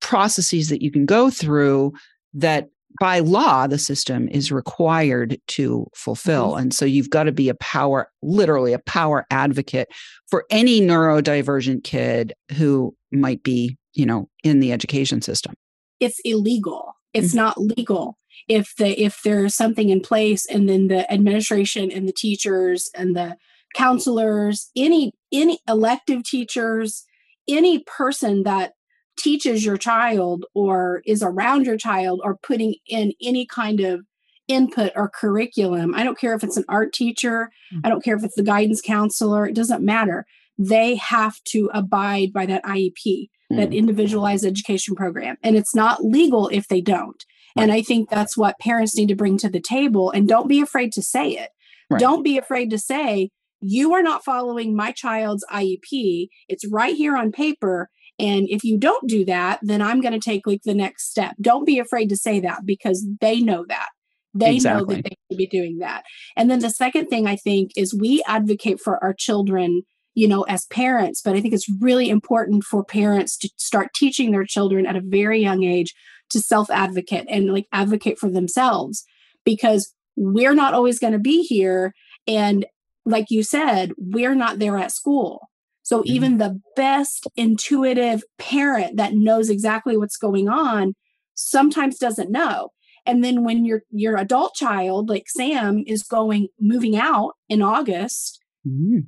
processes 0.00 0.68
that 0.68 0.82
you 0.82 0.90
can 0.90 1.04
go 1.04 1.30
through 1.30 1.92
that 2.34 2.68
by 3.00 3.20
law 3.20 3.66
the 3.66 3.78
system 3.78 4.28
is 4.28 4.52
required 4.52 5.38
to 5.46 5.86
fulfill 5.94 6.50
mm-hmm. 6.50 6.62
and 6.62 6.74
so 6.74 6.84
you've 6.84 7.10
got 7.10 7.24
to 7.24 7.32
be 7.32 7.48
a 7.48 7.54
power 7.56 8.10
literally 8.22 8.72
a 8.72 8.78
power 8.80 9.26
advocate 9.30 9.88
for 10.28 10.44
any 10.50 10.80
neurodivergent 10.80 11.84
kid 11.84 12.32
who 12.56 12.94
might 13.12 13.42
be 13.42 13.76
you 13.94 14.06
know 14.06 14.28
in 14.42 14.60
the 14.60 14.72
education 14.72 15.22
system 15.22 15.54
it's 16.00 16.20
illegal 16.24 16.94
it's 17.12 17.28
mm-hmm. 17.28 17.38
not 17.38 17.58
legal 17.58 18.18
if 18.48 18.74
the 18.76 19.00
if 19.00 19.20
there's 19.24 19.54
something 19.54 19.88
in 19.88 20.00
place 20.00 20.46
and 20.46 20.68
then 20.68 20.88
the 20.88 21.10
administration 21.12 21.90
and 21.90 22.06
the 22.06 22.12
teachers 22.12 22.90
and 22.94 23.16
the 23.16 23.36
counselors 23.74 24.70
any 24.76 25.12
any 25.32 25.58
elective 25.68 26.22
teachers 26.24 27.04
any 27.48 27.80
person 27.80 28.42
that 28.44 28.72
teaches 29.16 29.64
your 29.64 29.76
child 29.76 30.44
or 30.54 31.02
is 31.06 31.22
around 31.22 31.66
your 31.66 31.76
child 31.76 32.20
or 32.24 32.36
putting 32.36 32.74
in 32.86 33.12
any 33.22 33.46
kind 33.46 33.80
of 33.80 34.00
input 34.48 34.92
or 34.94 35.08
curriculum. 35.08 35.94
I 35.94 36.04
don't 36.04 36.18
care 36.18 36.34
if 36.34 36.44
it's 36.44 36.56
an 36.56 36.64
art 36.68 36.92
teacher, 36.92 37.50
mm. 37.74 37.80
I 37.84 37.88
don't 37.88 38.04
care 38.04 38.16
if 38.16 38.24
it's 38.24 38.36
the 38.36 38.42
guidance 38.42 38.80
counselor, 38.80 39.46
it 39.46 39.54
doesn't 39.54 39.84
matter. 39.84 40.24
They 40.58 40.96
have 40.96 41.42
to 41.48 41.70
abide 41.74 42.32
by 42.32 42.46
that 42.46 42.64
IEP, 42.64 42.94
mm. 43.04 43.56
that 43.56 43.74
individualized 43.74 44.44
education 44.44 44.94
program. 44.94 45.36
And 45.42 45.56
it's 45.56 45.74
not 45.74 46.04
legal 46.04 46.48
if 46.48 46.68
they 46.68 46.80
don't. 46.80 47.24
And 47.58 47.72
I 47.72 47.80
think 47.80 48.10
that's 48.10 48.36
what 48.36 48.58
parents 48.58 48.96
need 48.96 49.08
to 49.08 49.16
bring 49.16 49.38
to 49.38 49.48
the 49.48 49.60
table. 49.60 50.10
And 50.10 50.28
don't 50.28 50.46
be 50.46 50.60
afraid 50.60 50.92
to 50.92 51.02
say 51.02 51.30
it. 51.30 51.48
Right. 51.88 51.98
Don't 51.98 52.22
be 52.22 52.36
afraid 52.36 52.70
to 52.70 52.78
say, 52.78 53.30
you 53.60 53.94
are 53.94 54.02
not 54.02 54.24
following 54.24 54.76
my 54.76 54.92
child's 54.92 55.44
IEP. 55.50 56.28
It's 56.48 56.70
right 56.70 56.94
here 56.94 57.16
on 57.16 57.32
paper. 57.32 57.88
And 58.18 58.48
if 58.48 58.64
you 58.64 58.78
don't 58.78 59.08
do 59.08 59.24
that, 59.26 59.60
then 59.62 59.82
I'm 59.82 60.00
going 60.00 60.18
to 60.18 60.20
take 60.20 60.46
like 60.46 60.62
the 60.64 60.74
next 60.74 61.10
step. 61.10 61.34
Don't 61.40 61.66
be 61.66 61.78
afraid 61.78 62.08
to 62.08 62.16
say 62.16 62.40
that 62.40 62.64
because 62.64 63.06
they 63.20 63.40
know 63.40 63.64
that. 63.68 63.88
They 64.34 64.54
exactly. 64.56 64.80
know 64.80 65.02
that 65.02 65.04
they 65.04 65.16
should 65.30 65.38
be 65.38 65.46
doing 65.46 65.78
that. 65.78 66.04
And 66.36 66.50
then 66.50 66.60
the 66.60 66.70
second 66.70 67.06
thing 67.06 67.26
I 67.26 67.36
think 67.36 67.72
is 67.76 67.94
we 67.94 68.22
advocate 68.26 68.80
for 68.80 69.02
our 69.02 69.14
children, 69.14 69.82
you 70.14 70.28
know, 70.28 70.42
as 70.42 70.66
parents, 70.66 71.22
but 71.22 71.34
I 71.34 71.40
think 71.40 71.54
it's 71.54 71.70
really 71.80 72.10
important 72.10 72.64
for 72.64 72.84
parents 72.84 73.36
to 73.38 73.50
start 73.56 73.94
teaching 73.94 74.30
their 74.30 74.44
children 74.44 74.86
at 74.86 74.96
a 74.96 75.02
very 75.02 75.40
young 75.40 75.62
age 75.62 75.94
to 76.30 76.40
self 76.40 76.70
advocate 76.70 77.26
and 77.28 77.52
like 77.52 77.66
advocate 77.72 78.18
for 78.18 78.30
themselves 78.30 79.04
because 79.44 79.92
we're 80.16 80.54
not 80.54 80.74
always 80.74 80.98
going 80.98 81.12
to 81.12 81.18
be 81.18 81.42
here. 81.42 81.94
And 82.26 82.66
like 83.04 83.26
you 83.30 83.42
said, 83.42 83.92
we're 83.96 84.34
not 84.34 84.58
there 84.58 84.76
at 84.76 84.92
school. 84.92 85.48
So 85.86 86.00
mm-hmm. 86.00 86.14
even 86.14 86.38
the 86.38 86.60
best 86.74 87.28
intuitive 87.36 88.24
parent 88.38 88.96
that 88.96 89.14
knows 89.14 89.48
exactly 89.48 89.96
what's 89.96 90.16
going 90.16 90.48
on 90.48 90.96
sometimes 91.36 91.96
doesn't 91.96 92.28
know. 92.28 92.70
And 93.06 93.22
then 93.22 93.44
when 93.44 93.64
your 93.64 93.82
your 93.92 94.16
adult 94.16 94.56
child, 94.56 95.08
like 95.08 95.28
Sam, 95.28 95.84
is 95.86 96.02
going 96.02 96.48
moving 96.60 96.96
out 96.96 97.34
in 97.48 97.62
August, 97.62 98.40
mm-hmm. 98.66 99.02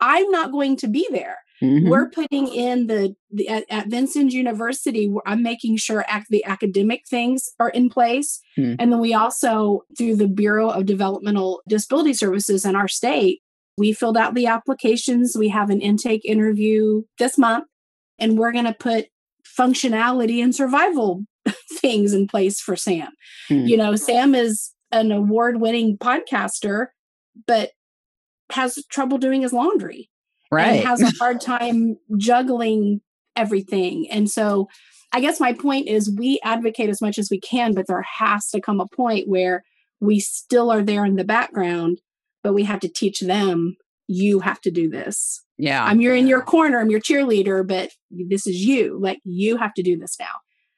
I'm 0.00 0.28
not 0.32 0.50
going 0.50 0.76
to 0.78 0.88
be 0.88 1.06
there. 1.12 1.38
Mm-hmm. 1.62 1.88
We're 1.88 2.10
putting 2.10 2.48
in 2.48 2.88
the, 2.88 3.14
the 3.30 3.48
at, 3.48 3.64
at, 3.70 3.86
Vincennes 3.86 4.34
University. 4.34 5.14
I'm 5.24 5.44
making 5.44 5.76
sure 5.76 6.04
ac- 6.12 6.26
the 6.30 6.44
academic 6.44 7.02
things 7.08 7.48
are 7.60 7.68
in 7.68 7.90
place, 7.90 8.40
mm-hmm. 8.58 8.74
and 8.80 8.92
then 8.92 8.98
we 8.98 9.14
also 9.14 9.82
through 9.96 10.16
the 10.16 10.26
Bureau 10.26 10.70
of 10.70 10.84
Developmental 10.84 11.62
Disability 11.68 12.14
Services 12.14 12.64
in 12.64 12.74
our 12.74 12.88
state, 12.88 13.40
we 13.76 13.92
filled 13.92 14.16
out 14.16 14.34
the 14.34 14.46
applications. 14.46 15.36
We 15.36 15.48
have 15.48 15.70
an 15.70 15.80
intake 15.80 16.24
interview 16.24 17.02
this 17.18 17.38
month, 17.38 17.66
and 18.18 18.38
we're 18.38 18.52
going 18.52 18.64
to 18.66 18.74
put 18.74 19.06
functionality 19.58 20.42
and 20.42 20.54
survival 20.54 21.24
things 21.80 22.12
in 22.12 22.26
place 22.26 22.60
for 22.60 22.76
Sam. 22.76 23.08
Hmm. 23.48 23.66
You 23.66 23.76
know, 23.76 23.96
Sam 23.96 24.34
is 24.34 24.72
an 24.92 25.12
award 25.12 25.60
winning 25.60 25.98
podcaster, 25.98 26.88
but 27.46 27.70
has 28.52 28.78
trouble 28.90 29.18
doing 29.18 29.42
his 29.42 29.52
laundry. 29.52 30.10
Right. 30.50 30.74
And 30.74 30.86
has 30.86 31.02
a 31.02 31.12
hard 31.18 31.40
time 31.40 31.96
juggling 32.16 33.00
everything. 33.36 34.08
And 34.10 34.30
so 34.30 34.68
I 35.12 35.20
guess 35.20 35.40
my 35.40 35.52
point 35.52 35.88
is 35.88 36.14
we 36.16 36.40
advocate 36.44 36.88
as 36.88 37.00
much 37.00 37.18
as 37.18 37.28
we 37.30 37.40
can, 37.40 37.74
but 37.74 37.86
there 37.86 38.02
has 38.02 38.48
to 38.50 38.60
come 38.60 38.80
a 38.80 38.86
point 38.86 39.28
where 39.28 39.64
we 40.00 40.20
still 40.20 40.70
are 40.70 40.82
there 40.82 41.04
in 41.04 41.16
the 41.16 41.24
background, 41.24 42.00
but 42.44 42.54
we 42.54 42.62
have 42.62 42.78
to 42.80 42.88
teach 42.88 43.18
them 43.20 43.76
you 44.06 44.40
have 44.40 44.60
to 44.60 44.70
do 44.70 44.88
this. 44.88 45.42
Yeah. 45.56 45.84
I'm 45.84 46.00
you're 46.00 46.14
in 46.14 46.26
your 46.26 46.42
corner, 46.42 46.78
I'm 46.78 46.90
your 46.90 47.00
cheerleader, 47.00 47.66
but 47.66 47.90
this 48.10 48.46
is 48.46 48.56
you. 48.56 48.98
Like 49.00 49.18
you 49.24 49.56
have 49.56 49.74
to 49.74 49.82
do 49.82 49.98
this 49.98 50.16
now. 50.20 50.26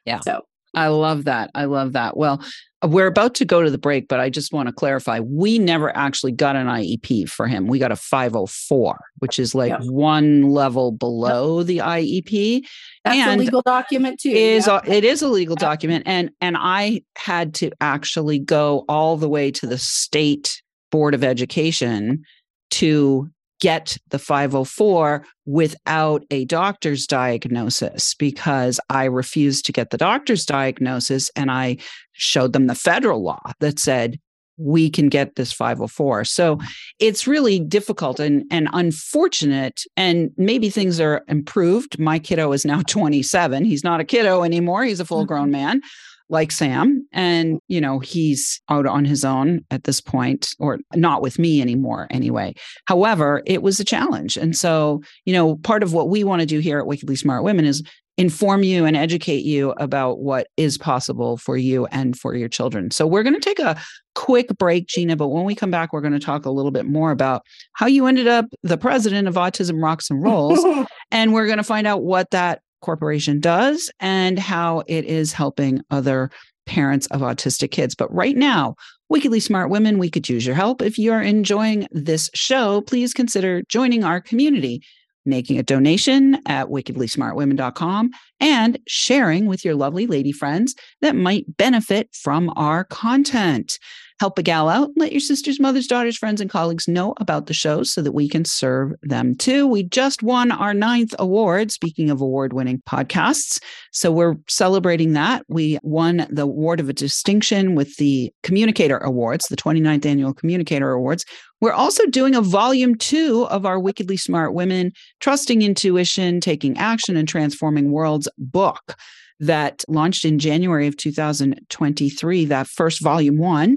Yeah. 0.05 0.21
So 0.21 0.43
I 0.75 0.89
love 0.89 1.25
that. 1.25 1.51
I 1.55 1.65
love 1.65 1.95
that. 1.95 2.17
Well, 2.17 2.43
we're 2.85 3.07
about 3.07 3.35
to 3.37 3.47
go 3.47 3.63
to 3.63 3.71
the 3.71 3.79
break, 3.79 4.07
but 4.07 4.21
I 4.21 4.29
just 4.29 4.53
want 4.53 4.69
to 4.69 4.73
clarify 4.73 5.21
we 5.21 5.59
never 5.59 5.97
actually 5.97 6.33
got 6.33 6.55
an 6.55 6.67
IEP 6.67 7.29
for 7.29 7.49
him. 7.49 7.67
We 7.67 7.79
got 7.79 7.91
a 7.91 7.97
504, 7.97 8.99
which 9.19 9.39
is 9.39 9.55
like 9.55 9.75
one 9.85 10.43
level 10.43 10.93
below 10.93 11.59
yep. 11.59 11.67
the 11.67 11.79
IEP. 11.79 12.67
That's 13.05 13.17
and 13.17 13.41
a 13.41 13.45
legal 13.45 13.63
document 13.63 14.21
too. 14.21 14.29
Is 14.29 14.67
yep. 14.67 14.87
a, 14.87 14.93
it 14.93 15.05
is 15.05 15.23
a 15.23 15.29
legal 15.29 15.57
document 15.57 16.05
and 16.07 16.31
and 16.41 16.57
I 16.59 17.03
had 17.17 17.55
to 17.55 17.71
actually 17.81 18.39
go 18.39 18.85
all 18.89 19.17
the 19.17 19.29
way 19.29 19.51
to 19.53 19.67
the 19.67 19.79
state 19.79 20.61
board 20.91 21.15
of 21.15 21.25
education 21.25 22.23
to 22.71 23.29
get 23.61 23.97
the 24.09 24.19
504 24.19 25.25
without 25.47 26.25
a 26.31 26.45
doctor's 26.45 27.07
diagnosis 27.07 28.15
because 28.15 28.79
I 28.91 29.05
refused 29.05 29.65
to 29.67 29.73
get 29.73 29.91
the 29.91 29.97
doctor's 29.97 30.45
diagnosis 30.45 31.31
and 31.37 31.51
I 31.51 31.79
showed 32.13 32.53
them 32.53 32.67
the 32.67 32.75
federal 32.75 33.23
law 33.23 33.53
that 33.61 33.79
said 33.79 34.19
we 34.59 34.89
can 34.89 35.09
get 35.09 35.37
this 35.37 35.53
504. 35.53 36.25
So 36.25 36.59
it's 36.99 37.27
really 37.27 37.61
difficult 37.61 38.19
and, 38.19 38.45
and 38.51 38.69
unfortunate. 38.73 39.83
And 39.97 40.31
maybe 40.39 40.71
things 40.71 40.99
are 40.99 41.23
improved. 41.29 41.99
My 41.99 42.19
kiddo 42.19 42.53
is 42.53 42.65
now 42.65 42.81
27. 42.83 43.65
He's 43.65 43.85
not 43.85 44.01
a 44.01 44.05
kiddo 44.05 44.45
anymore. 44.45 44.85
He's 44.85 45.01
a 45.01 45.05
full 45.05 45.27
grown 45.27 45.47
mm-hmm. 45.47 45.53
man 45.53 45.81
like 46.29 46.51
Sam. 46.51 47.07
And, 47.13 47.61
you 47.69 47.81
know, 47.81 47.99
he's 47.99 48.61
out 48.69 48.87
on 48.87 49.05
his 49.05 49.25
own 49.25 49.65
at 49.71 49.85
this 49.85 50.01
point, 50.01 50.55
or 50.59 50.79
not 50.95 51.23
with 51.23 51.39
me 51.39 51.61
anymore 51.61 52.07
anyway. 52.11 52.55
However, 52.87 53.43
it 53.47 53.63
was 53.63 53.79
a 53.81 53.85
challenge. 53.85 54.37
And 54.37 54.57
so, 54.57 55.03
you 55.25 55.33
know, 55.33 55.57
part 55.57 55.83
of 55.83 55.93
what 55.93 56.09
we 56.09 56.25
want 56.25 56.41
to 56.41 56.47
do 56.47 56.59
here 56.59 56.79
at 56.79 56.87
Wickedly 56.87 57.17
Smart 57.17 57.45
Women 57.45 57.65
is 57.65 57.83
inform 58.19 58.63
you 58.63 58.87
and 58.87 58.97
educate 58.97 59.45
you 59.45 59.73
about 59.73 60.21
what 60.21 60.47
is 60.57 60.79
possible 60.79 61.37
for 61.37 61.57
you 61.57 61.87
and 61.87 62.19
for 62.19 62.35
your 62.35 62.49
children. 62.49 62.91
So 62.91 63.07
we're 63.07 63.23
going 63.23 63.35
to 63.35 63.41
take 63.41 63.59
a 63.59 63.79
quick 64.15 64.49
break, 64.57 64.87
Gina, 64.89 65.17
but 65.17 65.29
when 65.29 65.45
we 65.45 65.55
come 65.55 65.71
back, 65.71 65.93
we're 65.93 66.01
going 66.01 66.15
to 66.15 66.19
talk 66.19 66.47
a 66.47 66.51
little 66.51 66.71
bit 66.71 66.87
more 66.87 67.11
about 67.11 67.43
how 67.75 67.87
you 67.87 68.07
ended 68.07 68.27
up 68.27 68.47
the 68.63 68.79
president 68.79 69.29
of 69.29 69.35
Autism 69.35 69.83
Rocks 69.83 70.11
and 70.11 70.23
Rolls. 70.23 70.65
and 71.11 71.35
we're 71.35 71.47
going 71.47 71.59
to 71.59 71.63
find 71.63 71.87
out 71.87 72.03
what 72.03 72.31
that 72.31 72.63
Corporation 72.87 73.41
does 73.41 73.91
and 73.99 74.39
how 74.39 74.85
it 74.87 75.05
is 75.07 75.33
helping 75.33 75.81
other 75.91 76.31
parents 76.67 77.09
of 77.09 77.21
autistic 77.21 77.73
kids. 77.73 77.97
But 77.97 78.15
right 78.15 78.37
now, 78.37 78.77
Wickedly 79.09 79.41
Smart 79.41 79.71
Women, 79.71 79.99
we 79.99 80.09
could 80.09 80.29
use 80.29 80.47
your 80.47 80.55
help. 80.55 80.81
If 80.81 80.97
you 80.97 81.13
are 81.13 81.21
enjoying 81.21 81.89
this 81.91 82.31
show, 82.33 82.83
please 82.83 83.13
consider 83.13 83.63
joining 83.69 84.05
our 84.05 84.21
community, 84.21 84.83
making 85.25 85.59
a 85.59 85.65
donation 85.65 86.39
at 86.47 86.69
wickedlysmartwomen.com 86.69 88.11
and 88.39 88.79
sharing 88.87 89.47
with 89.47 89.65
your 89.65 89.75
lovely 89.75 90.07
lady 90.07 90.31
friends 90.31 90.77
that 91.01 91.17
might 91.17 91.57
benefit 91.57 92.09
from 92.13 92.53
our 92.55 92.85
content. 92.85 93.81
Help 94.19 94.39
a 94.39 94.43
gal 94.43 94.71
out. 94.71 94.91
Let 94.97 95.13
your 95.13 95.21
sisters, 95.21 95.61
mothers, 95.61 95.87
daughters, 95.87 96.17
friends, 96.17 96.41
and 96.41 96.49
colleagues 96.49 96.89
know 96.89 97.13
about 97.19 97.47
the 97.47 97.53
show 97.53 97.83
so 97.83 98.01
that 98.01 98.13
we 98.13 98.31
can 98.31 98.47
serve 98.47 98.93
them 99.03 99.35
too. 99.35 99.67
We 99.67 99.83
just 99.83 100.23
won 100.23 100.51
our 100.51 100.73
ninth 100.73 101.15
award, 101.19 101.71
speaking 101.71 102.09
of 102.09 102.23
award 102.23 102.55
winning 102.55 102.83
podcasts. 102.89 103.61
So 103.93 104.11
we're 104.11 104.37
celebrating 104.49 105.13
that. 105.13 105.45
We 105.49 105.79
won 105.83 106.27
the 106.31 106.43
award 106.43 106.81
of 106.81 106.89
a 106.89 106.95
distinction 106.95 107.75
with 107.75 107.95
the 107.97 108.33
Communicator 108.43 108.97
Awards, 108.97 109.49
the 109.49 109.57
29th 109.57 110.07
Annual 110.07 110.33
Communicator 110.33 110.93
Awards. 110.93 111.27
We're 111.61 111.73
also 111.73 112.07
doing 112.07 112.35
a 112.35 112.41
volume 112.41 112.95
two 112.95 113.47
of 113.51 113.67
our 113.67 113.79
Wickedly 113.79 114.17
Smart 114.17 114.55
Women, 114.55 114.93
Trusting 115.21 115.61
Intuition, 115.61 116.41
Taking 116.41 116.79
Action, 116.79 117.19
and 117.19 117.29
Transforming 117.29 117.93
Worlds 117.93 118.29
book 118.39 118.97
that 119.41 119.85
launched 119.89 120.25
in 120.25 120.39
January 120.39 120.87
of 120.87 120.97
2023, 120.97 122.45
that 122.47 122.67
first 122.67 123.03
volume 123.03 123.37
one 123.39 123.77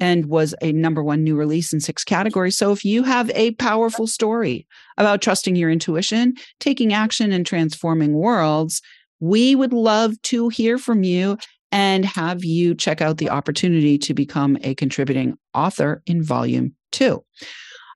and 0.00 0.26
was 0.26 0.54
a 0.62 0.72
number 0.72 1.02
one 1.02 1.22
new 1.22 1.36
release 1.36 1.72
in 1.72 1.80
six 1.80 2.02
categories. 2.02 2.56
So 2.56 2.72
if 2.72 2.84
you 2.84 3.02
have 3.04 3.30
a 3.34 3.52
powerful 3.52 4.06
story 4.06 4.66
about 4.96 5.22
trusting 5.22 5.54
your 5.54 5.70
intuition, 5.70 6.34
taking 6.58 6.92
action, 6.92 7.30
and 7.32 7.46
transforming 7.46 8.14
worlds, 8.14 8.80
we 9.20 9.54
would 9.54 9.72
love 9.72 10.20
to 10.22 10.48
hear 10.48 10.78
from 10.78 11.04
you 11.04 11.36
and 11.70 12.04
have 12.04 12.44
you 12.44 12.74
check 12.74 13.00
out 13.00 13.18
the 13.18 13.30
opportunity 13.30 13.98
to 13.98 14.14
become 14.14 14.56
a 14.62 14.74
contributing 14.74 15.36
author 15.54 16.02
in 16.06 16.22
volume 16.22 16.74
two. 16.90 17.22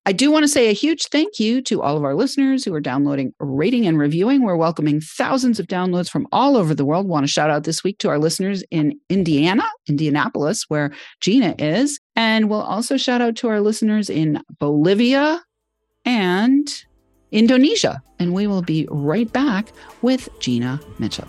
I 0.06 0.12
do 0.12 0.30
want 0.30 0.44
to 0.44 0.49
say 0.49 0.68
a 0.68 0.73
huge 0.73 1.06
thank 1.06 1.38
you 1.40 1.62
to 1.62 1.80
all 1.80 1.96
of 1.96 2.04
our 2.04 2.14
listeners 2.14 2.62
who 2.62 2.75
are 2.75 2.80
downloading, 2.80 3.32
rating, 3.38 3.87
and 3.87 3.99
reviewing. 3.99 4.42
We're 4.42 4.54
welcoming 4.54 5.00
thousands 5.00 5.58
of 5.58 5.66
downloads 5.66 6.11
from 6.11 6.26
all 6.30 6.58
over 6.58 6.75
the 6.75 6.84
world. 6.84 7.08
Want 7.08 7.25
to 7.25 7.32
shout 7.32 7.49
out 7.49 7.64
this 7.64 7.82
week 7.82 7.96
to 8.00 8.11
our 8.11 8.18
listeners 8.18 8.62
in 8.70 9.00
Indiana, 9.08 9.64
Indianapolis, 9.88 10.64
where 10.68 10.92
Gina 11.20 11.54
is. 11.58 11.99
And 12.14 12.50
we'll 12.50 12.61
also 12.61 12.99
shout 12.99 13.23
out 13.23 13.34
to 13.37 13.49
our 13.49 13.62
listeners 13.62 14.11
in 14.11 14.42
Bolivia 14.58 15.42
and 16.04 16.68
Indonesia. 17.32 18.02
And 18.18 18.34
we 18.34 18.46
will 18.46 18.62
be 18.62 18.87
right 18.90 19.32
back 19.32 19.73
with 20.02 20.28
Gina 20.38 20.80
Mitchell. 20.99 21.28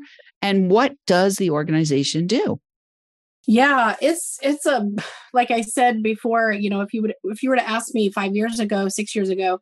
and 0.48 0.72
what 0.72 0.96
does 1.06 1.36
the 1.36 1.50
organization 1.50 2.26
do? 2.26 2.62
Yeah, 3.46 3.98
it's 4.02 4.40
it's 4.42 4.66
a 4.66 4.90
like 5.34 5.52
I 5.52 5.60
said 5.60 6.02
before, 6.02 6.54
you 6.54 6.70
know, 6.70 6.80
if 6.80 6.94
you 6.94 7.02
would 7.02 7.16
if 7.26 7.44
you 7.44 7.50
were 7.50 7.58
to 7.58 7.70
ask 7.70 7.94
me 7.94 8.10
5 8.10 8.34
years 8.34 8.60
ago, 8.60 8.88
6 8.88 9.16
years 9.16 9.30
ago, 9.30 9.60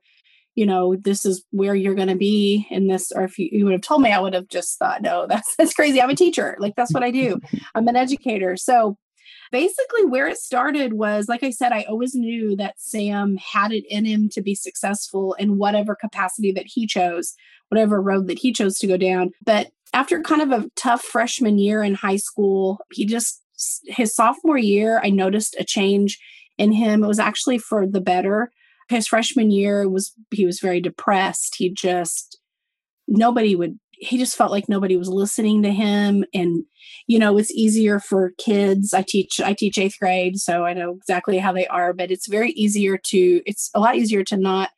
you 0.54 0.66
know, 0.66 0.96
this 0.96 1.26
is 1.26 1.44
where 1.50 1.74
you're 1.74 1.96
going 1.96 2.08
to 2.08 2.16
be 2.16 2.68
in 2.70 2.88
this 2.88 3.12
or 3.12 3.24
if 3.24 3.40
you, 3.40 3.50
you 3.52 3.66
would 3.66 3.74
have 3.74 3.82
told 3.82 4.04
me 4.04 4.12
I 4.12 4.20
would 4.20 4.36
have 4.36 4.48
just 4.48 4.78
thought, 4.78 5.02
no, 5.02 5.26
that's 5.30 5.56
that's 5.56 5.74
crazy. 5.74 6.00
I'm 6.00 6.12
a 6.12 6.16
teacher. 6.16 6.56
Like 6.60 6.76
that's 6.76 6.94
what 6.94 7.04
I 7.04 7.10
do. 7.10 7.40
I'm 7.74 7.88
an 7.88 7.96
educator. 7.96 8.56
So 8.58 8.98
basically 9.52 10.06
where 10.06 10.28
it 10.28 10.38
started 10.38 10.94
was 10.94 11.28
like 11.28 11.44
I 11.44 11.50
said, 11.50 11.72
I 11.72 11.84
always 11.90 12.14
knew 12.14 12.56
that 12.58 12.76
Sam 12.78 13.38
had 13.38 13.72
it 13.72 13.86
in 13.90 14.06
him 14.06 14.30
to 14.34 14.42
be 14.42 14.54
successful 14.54 15.34
in 15.34 15.58
whatever 15.58 15.96
capacity 15.96 16.52
that 16.52 16.68
he 16.68 16.86
chose, 16.86 17.34
whatever 17.70 18.00
road 18.00 18.28
that 18.28 18.40
he 18.40 18.54
chose 18.54 18.78
to 18.80 18.88
go 18.88 18.98
down. 18.98 19.32
But 19.44 19.72
after 19.94 20.22
kind 20.22 20.42
of 20.42 20.52
a 20.52 20.70
tough 20.76 21.02
freshman 21.02 21.58
year 21.58 21.84
in 21.84 21.96
high 21.96 22.18
school, 22.18 22.80
he 22.92 23.06
just, 23.06 23.42
his 23.86 24.14
sophomore 24.14 24.58
year, 24.58 25.00
I 25.04 25.10
noticed 25.10 25.56
a 25.58 25.64
change 25.64 26.20
in 26.58 26.72
him. 26.72 27.04
It 27.04 27.08
was 27.08 27.20
actually 27.20 27.58
for 27.58 27.88
the 27.88 28.02
better. 28.02 28.52
His 28.90 29.08
freshman 29.08 29.52
year 29.52 29.88
was, 29.90 30.14
he 30.32 30.46
was 30.46 30.60
very 30.60 30.82
depressed. 30.82 31.56
He 31.58 31.70
just, 31.70 32.40
nobody 33.08 33.56
would, 33.56 33.80
he 33.98 34.18
just 34.18 34.36
felt 34.36 34.52
like 34.52 34.68
nobody 34.68 34.98
was 34.98 35.08
listening 35.08 35.64
to 35.64 35.72
him. 35.72 36.26
And, 36.34 36.66
you 37.08 37.18
know, 37.18 37.38
it's 37.38 37.52
easier 37.52 38.00
for 38.00 38.34
kids. 38.38 38.94
I 38.94 39.04
teach, 39.08 39.40
I 39.40 39.54
teach 39.54 39.78
eighth 39.78 39.98
grade, 40.00 40.38
so 40.38 40.66
I 40.66 40.74
know 40.74 40.92
exactly 40.92 41.38
how 41.38 41.54
they 41.54 41.68
are, 41.68 41.94
but 41.94 42.12
it's 42.12 42.28
very 42.28 42.52
easier 42.52 42.98
to, 42.98 43.42
it's 43.46 43.72
a 43.74 43.80
lot 43.80 43.96
easier 43.96 44.24
to 44.26 44.38
not 44.38 44.72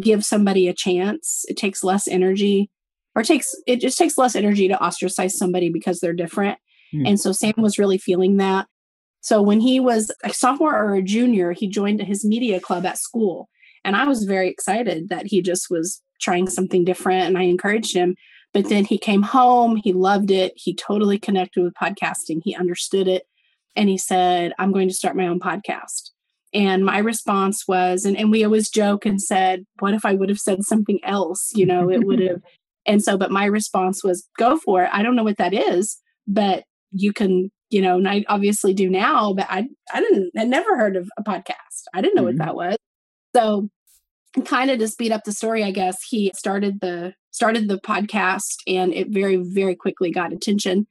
give 0.00 0.24
somebody 0.24 0.66
a 0.66 0.74
chance. 0.74 1.44
It 1.46 1.56
takes 1.56 1.84
less 1.84 2.08
energy 2.08 2.70
or 3.14 3.22
takes 3.22 3.54
it 3.66 3.80
just 3.80 3.98
takes 3.98 4.18
less 4.18 4.36
energy 4.36 4.68
to 4.68 4.82
ostracize 4.82 5.36
somebody 5.36 5.70
because 5.70 6.00
they're 6.00 6.12
different. 6.12 6.58
Mm. 6.94 7.08
And 7.08 7.20
so 7.20 7.32
Sam 7.32 7.54
was 7.56 7.78
really 7.78 7.98
feeling 7.98 8.36
that. 8.38 8.66
So 9.20 9.40
when 9.40 9.60
he 9.60 9.80
was 9.80 10.10
a 10.22 10.32
sophomore 10.32 10.76
or 10.76 10.94
a 10.94 11.02
junior, 11.02 11.52
he 11.52 11.68
joined 11.68 12.02
his 12.02 12.24
media 12.24 12.60
club 12.60 12.84
at 12.84 12.98
school. 12.98 13.48
And 13.84 13.96
I 13.96 14.04
was 14.04 14.24
very 14.24 14.48
excited 14.48 15.08
that 15.08 15.26
he 15.26 15.42
just 15.42 15.70
was 15.70 16.02
trying 16.20 16.48
something 16.48 16.84
different 16.84 17.26
and 17.26 17.38
I 17.38 17.42
encouraged 17.42 17.94
him. 17.94 18.16
But 18.52 18.68
then 18.68 18.84
he 18.84 18.98
came 18.98 19.22
home, 19.22 19.76
he 19.76 19.92
loved 19.92 20.30
it, 20.30 20.52
he 20.56 20.74
totally 20.74 21.18
connected 21.18 21.62
with 21.62 21.74
podcasting, 21.74 22.40
he 22.44 22.54
understood 22.54 23.08
it. 23.08 23.24
And 23.74 23.88
he 23.88 23.98
said, 23.98 24.52
I'm 24.58 24.72
going 24.72 24.88
to 24.88 24.94
start 24.94 25.16
my 25.16 25.26
own 25.26 25.40
podcast. 25.40 26.10
And 26.52 26.84
my 26.84 26.98
response 26.98 27.66
was, 27.66 28.04
and, 28.04 28.16
and 28.16 28.30
we 28.30 28.44
always 28.44 28.70
joke 28.70 29.04
and 29.04 29.20
said, 29.20 29.64
what 29.80 29.92
if 29.92 30.04
I 30.04 30.14
would 30.14 30.28
have 30.28 30.38
said 30.38 30.62
something 30.62 31.00
else? 31.02 31.50
You 31.54 31.66
know, 31.66 31.90
it 31.90 32.04
would 32.04 32.20
have 32.28 32.42
and 32.86 33.02
so, 33.02 33.16
but 33.16 33.30
my 33.30 33.44
response 33.46 34.04
was, 34.04 34.28
go 34.38 34.58
for 34.58 34.84
it. 34.84 34.90
I 34.92 35.02
don't 35.02 35.16
know 35.16 35.24
what 35.24 35.38
that 35.38 35.54
is, 35.54 35.98
but 36.26 36.64
you 36.92 37.12
can, 37.12 37.50
you 37.70 37.80
know, 37.80 37.96
and 37.96 38.08
I 38.08 38.24
obviously 38.28 38.74
do 38.74 38.88
now, 38.88 39.32
but 39.32 39.46
I, 39.48 39.66
I 39.92 40.00
didn't, 40.00 40.30
I 40.38 40.44
never 40.44 40.76
heard 40.76 40.96
of 40.96 41.08
a 41.16 41.22
podcast. 41.22 41.84
I 41.92 42.00
didn't 42.00 42.16
know 42.16 42.22
mm-hmm. 42.22 42.38
what 42.38 42.46
that 42.46 42.54
was. 42.54 42.76
So 43.34 43.68
kind 44.44 44.70
of 44.70 44.78
to 44.78 44.88
speed 44.88 45.12
up 45.12 45.24
the 45.24 45.32
story, 45.32 45.64
I 45.64 45.70
guess 45.70 46.02
he 46.02 46.30
started 46.34 46.80
the, 46.80 47.14
started 47.30 47.68
the 47.68 47.78
podcast 47.78 48.56
and 48.66 48.92
it 48.92 49.08
very, 49.10 49.36
very 49.36 49.74
quickly 49.74 50.10
got 50.10 50.32
attention. 50.32 50.86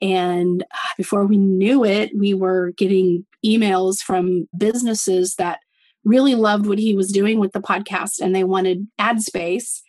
And 0.00 0.62
uh, 0.62 0.94
before 0.96 1.26
we 1.26 1.38
knew 1.38 1.84
it, 1.84 2.10
we 2.16 2.34
were 2.34 2.72
getting 2.76 3.26
emails 3.44 3.98
from 3.98 4.46
businesses 4.56 5.34
that 5.36 5.60
really 6.04 6.34
loved 6.34 6.66
what 6.66 6.78
he 6.78 6.94
was 6.94 7.12
doing 7.12 7.38
with 7.38 7.52
the 7.52 7.60
podcast 7.60 8.20
and 8.20 8.34
they 8.34 8.44
wanted 8.44 8.86
ad 8.98 9.20
space 9.20 9.82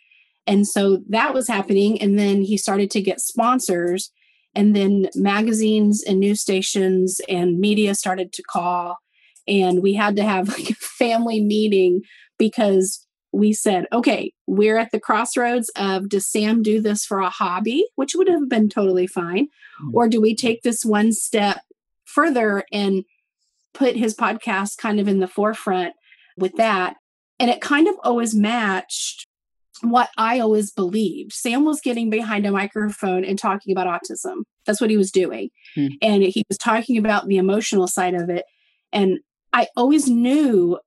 and 0.46 0.66
so 0.66 0.98
that 1.08 1.34
was 1.34 1.48
happening. 1.48 2.00
And 2.00 2.18
then 2.18 2.42
he 2.42 2.56
started 2.56 2.90
to 2.92 3.00
get 3.00 3.20
sponsors. 3.20 4.10
And 4.54 4.74
then 4.74 5.08
magazines 5.14 6.02
and 6.02 6.18
news 6.18 6.40
stations 6.40 7.20
and 7.28 7.58
media 7.60 7.94
started 7.94 8.32
to 8.32 8.42
call. 8.42 8.98
And 9.46 9.82
we 9.82 9.94
had 9.94 10.16
to 10.16 10.24
have 10.24 10.48
like 10.58 10.70
a 10.70 10.74
family 10.74 11.40
meeting 11.40 12.02
because 12.38 13.06
we 13.32 13.52
said, 13.52 13.86
okay, 13.92 14.32
we're 14.46 14.76
at 14.76 14.90
the 14.90 14.98
crossroads 14.98 15.70
of 15.76 16.08
does 16.08 16.26
Sam 16.26 16.62
do 16.62 16.80
this 16.80 17.04
for 17.04 17.20
a 17.20 17.30
hobby, 17.30 17.86
which 17.94 18.14
would 18.16 18.28
have 18.28 18.48
been 18.48 18.68
totally 18.68 19.06
fine? 19.06 19.46
Mm-hmm. 19.46 19.90
Or 19.94 20.08
do 20.08 20.20
we 20.20 20.34
take 20.34 20.62
this 20.62 20.84
one 20.84 21.12
step 21.12 21.60
further 22.04 22.64
and 22.72 23.04
put 23.72 23.94
his 23.94 24.16
podcast 24.16 24.78
kind 24.78 24.98
of 24.98 25.06
in 25.06 25.20
the 25.20 25.28
forefront 25.28 25.94
with 26.36 26.56
that? 26.56 26.96
And 27.38 27.50
it 27.50 27.60
kind 27.60 27.86
of 27.86 27.94
always 28.02 28.34
matched 28.34 29.28
what 29.82 30.10
I 30.16 30.40
always 30.40 30.70
believed. 30.70 31.32
Sam 31.32 31.64
was 31.64 31.80
getting 31.80 32.10
behind 32.10 32.46
a 32.46 32.50
microphone 32.50 33.24
and 33.24 33.38
talking 33.38 33.72
about 33.72 33.86
autism. 33.86 34.42
That's 34.66 34.80
what 34.80 34.90
he 34.90 34.96
was 34.96 35.10
doing. 35.10 35.50
Hmm. 35.74 35.88
And 36.02 36.22
he 36.22 36.44
was 36.48 36.58
talking 36.58 36.98
about 36.98 37.26
the 37.26 37.36
emotional 37.36 37.86
side 37.86 38.14
of 38.14 38.28
it. 38.28 38.44
And 38.92 39.20
I 39.52 39.68
always 39.76 40.08
knew 40.08 40.78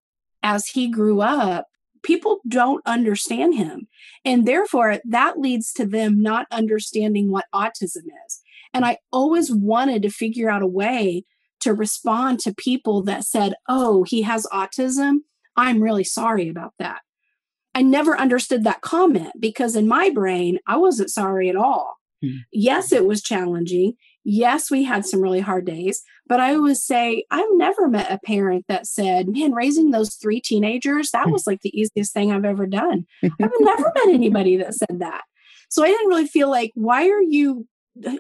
as 0.42 0.68
he 0.68 0.90
grew 0.90 1.22
up, 1.22 1.68
people 2.04 2.40
don't 2.48 2.86
understand 2.86 3.56
him. 3.56 3.88
And 4.26 4.46
therefore, 4.46 5.00
that 5.06 5.40
leads 5.40 5.74
to 5.74 5.86
them 5.86 6.22
not 6.22 6.48
understanding 6.52 7.32
what 7.32 7.46
autism 7.54 8.06
is. 8.26 8.42
And 8.74 8.86
I 8.86 8.98
always 9.12 9.52
wanted 9.52 10.02
to 10.04 10.10
figure 10.10 10.50
out 10.50 10.62
a 10.62 10.68
way 10.68 11.26
to 11.62 11.74
respond 11.74 12.40
to 12.40 12.54
people 12.54 13.04
that 13.04 13.24
said, 13.24 13.54
Oh, 13.70 14.04
he 14.04 14.24
has 14.24 14.46
autism. 14.52 15.20
I'm 15.56 15.82
really 15.82 16.04
sorry 16.04 16.50
about 16.50 16.74
that. 16.80 17.02
I 17.76 17.82
never 17.82 18.18
understood 18.18 18.64
that 18.64 18.82
comment 18.82 19.32
because 19.40 19.76
in 19.76 19.88
my 19.88 20.10
brain, 20.10 20.60
I 20.68 20.78
wasn't 20.78 21.10
sorry 21.10 21.50
at 21.50 21.56
all. 21.56 21.96
Hmm. 22.22 22.38
Yes, 22.52 22.92
it 22.92 23.06
was 23.06 23.22
challenging. 23.22 23.94
Yes, 24.24 24.72
we 24.72 24.84
had 24.84 25.06
some 25.06 25.22
really 25.22 25.42
hard 25.42 25.66
days, 25.66 26.02
but 26.28 26.40
I 26.40 26.56
always 26.56 26.82
say, 26.82 27.26
I've 27.30 27.46
never 27.54 27.90
met 27.90 28.12
a 28.12 28.20
parent 28.26 28.66
that 28.70 28.88
said, 28.88 29.28
Man, 29.28 29.52
raising 29.52 29.92
those 29.92 30.16
three 30.16 30.40
teenagers, 30.40 31.12
that 31.12 31.26
hmm. 31.26 31.32
was 31.32 31.46
like 31.46 31.62
the 31.62 31.78
easiest 31.78 32.14
thing 32.14 32.32
I've 32.32 32.46
ever 32.46 32.66
done. 32.66 33.06
I've 33.24 33.52
never 33.60 33.92
met 33.96 34.14
anybody 34.14 34.58
that 34.58 34.76
said 34.76 35.00
that. 35.00 35.24
So 35.70 35.84
I 35.84 35.88
didn't 35.88 36.08
really 36.08 36.28
feel 36.28 36.50
like, 36.50 36.72
why 36.76 37.10
are 37.10 37.22
you 37.22 37.68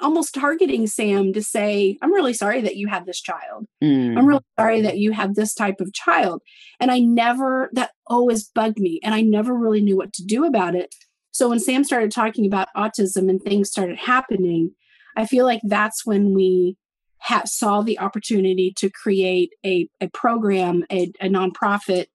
almost 0.01 0.35
targeting 0.35 0.87
Sam 0.87 1.33
to 1.33 1.41
say, 1.41 1.97
I'm 2.01 2.13
really 2.13 2.33
sorry 2.33 2.61
that 2.61 2.75
you 2.75 2.87
had 2.87 3.05
this 3.05 3.21
child. 3.21 3.65
Mm. 3.83 4.17
I'm 4.17 4.27
really 4.27 4.43
sorry 4.57 4.81
that 4.81 4.97
you 4.97 5.11
had 5.11 5.35
this 5.35 5.53
type 5.53 5.81
of 5.81 5.93
child. 5.93 6.41
And 6.79 6.91
I 6.91 6.99
never, 6.99 7.69
that 7.73 7.91
always 8.07 8.47
bugged 8.49 8.79
me. 8.79 8.99
And 9.03 9.15
I 9.15 9.21
never 9.21 9.53
really 9.53 9.81
knew 9.81 9.97
what 9.97 10.13
to 10.13 10.23
do 10.23 10.45
about 10.45 10.75
it. 10.75 10.93
So 11.31 11.49
when 11.49 11.59
Sam 11.59 11.83
started 11.83 12.11
talking 12.11 12.45
about 12.45 12.67
autism 12.77 13.29
and 13.29 13.41
things 13.41 13.69
started 13.69 13.97
happening, 13.97 14.71
I 15.15 15.25
feel 15.25 15.45
like 15.45 15.61
that's 15.63 16.05
when 16.05 16.33
we 16.33 16.77
ha- 17.17 17.43
saw 17.45 17.81
the 17.81 17.99
opportunity 17.99 18.71
to 18.77 18.89
create 18.89 19.53
a, 19.65 19.87
a 19.99 20.07
program, 20.09 20.85
a, 20.91 21.11
a 21.19 21.27
nonprofit 21.27 22.07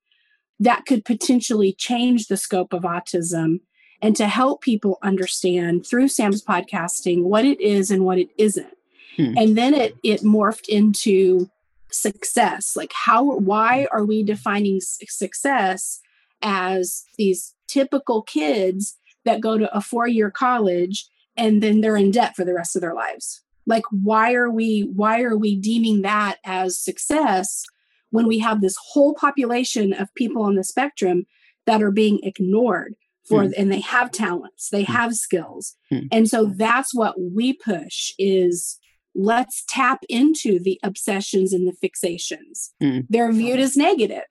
that 0.60 0.86
could 0.86 1.04
potentially 1.04 1.72
change 1.72 2.26
the 2.26 2.36
scope 2.36 2.72
of 2.72 2.82
autism 2.82 3.60
and 4.00 4.14
to 4.16 4.28
help 4.28 4.60
people 4.60 4.98
understand 5.02 5.86
through 5.86 6.08
Sam's 6.08 6.44
podcasting 6.44 7.22
what 7.22 7.44
it 7.44 7.60
is 7.60 7.90
and 7.90 8.04
what 8.04 8.18
it 8.18 8.30
isn't. 8.38 8.76
Hmm. 9.16 9.34
And 9.36 9.58
then 9.58 9.74
it 9.74 9.96
it 10.02 10.22
morphed 10.22 10.68
into 10.68 11.50
success. 11.90 12.76
Like 12.76 12.92
how 12.92 13.38
why 13.38 13.88
are 13.90 14.04
we 14.04 14.22
defining 14.22 14.80
success 14.80 16.00
as 16.42 17.04
these 17.16 17.54
typical 17.66 18.22
kids 18.22 18.96
that 19.24 19.40
go 19.40 19.58
to 19.58 19.74
a 19.76 19.80
four-year 19.80 20.30
college 20.30 21.06
and 21.36 21.62
then 21.62 21.80
they're 21.80 21.96
in 21.96 22.10
debt 22.10 22.36
for 22.36 22.44
the 22.44 22.54
rest 22.54 22.76
of 22.76 22.82
their 22.82 22.94
lives? 22.94 23.42
Like 23.66 23.84
why 23.90 24.34
are 24.34 24.50
we 24.50 24.82
why 24.94 25.22
are 25.22 25.36
we 25.36 25.56
deeming 25.56 26.02
that 26.02 26.36
as 26.44 26.78
success 26.78 27.64
when 28.10 28.26
we 28.26 28.38
have 28.38 28.60
this 28.60 28.76
whole 28.92 29.14
population 29.14 29.92
of 29.92 30.14
people 30.14 30.42
on 30.42 30.54
the 30.54 30.64
spectrum 30.64 31.26
that 31.66 31.82
are 31.82 31.90
being 31.90 32.20
ignored? 32.22 32.94
For 33.28 33.42
mm. 33.42 33.52
and 33.56 33.70
they 33.70 33.80
have 33.80 34.10
talents 34.10 34.68
they 34.70 34.84
mm. 34.84 34.88
have 34.88 35.14
skills 35.14 35.76
mm. 35.92 36.08
and 36.10 36.28
so 36.28 36.46
that's 36.46 36.94
what 36.94 37.14
we 37.20 37.52
push 37.52 38.12
is 38.18 38.78
let's 39.14 39.64
tap 39.68 40.00
into 40.08 40.58
the 40.58 40.78
obsessions 40.82 41.52
and 41.52 41.66
the 41.66 41.88
fixations 41.88 42.70
hmm. 42.80 43.00
they're 43.08 43.32
viewed 43.32 43.58
as 43.58 43.76
negative 43.76 44.24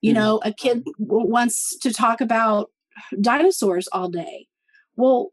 you 0.00 0.12
hmm. 0.12 0.18
know 0.18 0.40
a 0.44 0.52
kid 0.52 0.86
wants 0.98 1.76
to 1.78 1.92
talk 1.92 2.20
about 2.20 2.70
dinosaurs 3.20 3.88
all 3.92 4.08
day 4.08 4.46
well 4.96 5.30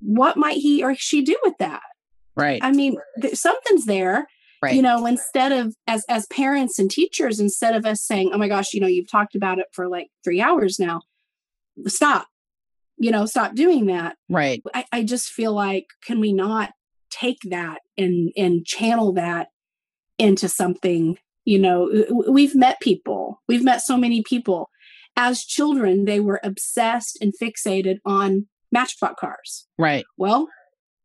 what 0.00 0.36
might 0.36 0.56
he 0.56 0.82
or 0.82 0.94
she 0.94 1.22
do 1.22 1.36
with 1.44 1.54
that 1.58 1.82
right 2.36 2.60
i 2.62 2.72
mean 2.72 2.96
th- 3.20 3.34
something's 3.34 3.86
there 3.86 4.26
Right. 4.60 4.74
you 4.74 4.82
know 4.82 5.06
instead 5.06 5.52
of 5.52 5.76
as 5.86 6.04
as 6.08 6.26
parents 6.26 6.80
and 6.80 6.90
teachers 6.90 7.38
instead 7.38 7.76
of 7.76 7.86
us 7.86 8.02
saying 8.02 8.30
oh 8.32 8.38
my 8.38 8.48
gosh 8.48 8.74
you 8.74 8.80
know 8.80 8.88
you've 8.88 9.08
talked 9.08 9.36
about 9.36 9.60
it 9.60 9.66
for 9.70 9.88
like 9.88 10.08
three 10.24 10.40
hours 10.40 10.80
now 10.80 11.02
stop 11.86 12.26
you 12.98 13.10
know, 13.10 13.26
stop 13.26 13.54
doing 13.54 13.86
that. 13.86 14.16
Right. 14.28 14.62
I, 14.74 14.84
I 14.92 15.04
just 15.04 15.28
feel 15.28 15.52
like, 15.52 15.86
can 16.04 16.20
we 16.20 16.32
not 16.32 16.70
take 17.10 17.40
that 17.44 17.80
and 17.96 18.32
and 18.36 18.64
channel 18.66 19.12
that 19.14 19.48
into 20.18 20.48
something? 20.48 21.18
You 21.44 21.58
know, 21.58 22.04
we've 22.28 22.54
met 22.54 22.80
people, 22.80 23.42
we've 23.48 23.64
met 23.64 23.82
so 23.82 23.96
many 23.96 24.22
people. 24.22 24.70
As 25.16 25.44
children, 25.44 26.04
they 26.04 26.20
were 26.20 26.40
obsessed 26.44 27.18
and 27.20 27.32
fixated 27.42 27.98
on 28.04 28.46
matchbox 28.70 29.16
cars. 29.18 29.66
Right. 29.76 30.04
Well, 30.16 30.48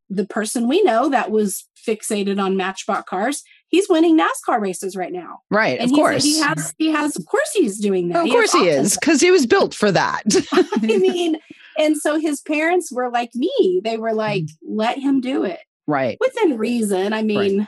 the 0.09 0.25
person 0.25 0.67
we 0.67 0.83
know 0.83 1.09
that 1.09 1.31
was 1.31 1.67
fixated 1.87 2.41
on 2.41 2.55
matchbox 2.55 3.09
cars 3.09 3.43
he's 3.67 3.89
winning 3.89 4.17
nascar 4.17 4.59
races 4.59 4.95
right 4.95 5.11
now 5.11 5.39
right 5.49 5.79
and 5.79 5.91
of 5.91 5.95
course 5.95 6.23
he 6.23 6.39
has 6.39 6.73
he 6.77 6.89
has 6.89 7.15
of 7.17 7.25
course 7.25 7.49
he's 7.53 7.79
doing 7.79 8.09
that 8.09 8.23
of 8.23 8.31
course 8.31 8.53
he, 8.53 8.59
he 8.63 8.67
is 8.69 8.95
because 8.97 9.19
he 9.19 9.31
was 9.31 9.45
built 9.45 9.73
for 9.73 9.91
that 9.91 10.23
i 10.53 10.97
mean 10.97 11.37
and 11.77 11.97
so 11.97 12.19
his 12.19 12.41
parents 12.41 12.91
were 12.91 13.09
like 13.11 13.31
me. 13.35 13.81
They 13.83 13.97
were 13.97 14.13
like, 14.13 14.43
mm-hmm. 14.43 14.77
let 14.77 14.99
him 14.99 15.21
do 15.21 15.43
it. 15.43 15.59
Right. 15.87 16.17
Within 16.19 16.57
reason. 16.57 17.13
I 17.13 17.21
mean, 17.23 17.59
right. 17.59 17.67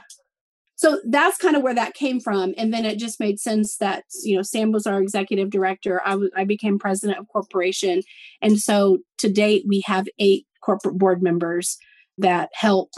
so 0.76 1.02
that's 1.10 1.38
kind 1.38 1.56
of 1.56 1.64
where 1.64 1.76
that 1.76 1.94
came 1.94 2.20
from. 2.20 2.54
And 2.58 2.74
then 2.74 2.86
it 2.86 2.98
just 2.98 3.20
made 3.20 3.40
sense 3.40 3.78
that, 3.78 4.04
you 4.24 4.36
know, 4.36 4.42
Sam 4.42 4.72
was 4.72 4.88
our 4.88 5.02
executive 5.02 5.50
director. 5.50 6.02
I 6.06 6.16
was 6.16 6.30
I 6.36 6.46
became 6.46 6.80
president 6.80 7.20
of 7.20 7.28
corporation. 7.28 8.02
And 8.42 8.60
so 8.60 9.00
to 9.18 9.32
date, 9.32 9.66
we 9.68 9.84
have 9.86 10.08
eight 10.20 10.46
corporate 10.64 10.98
board 10.98 11.22
members 11.22 11.78
that 12.18 12.50
help 12.54 12.92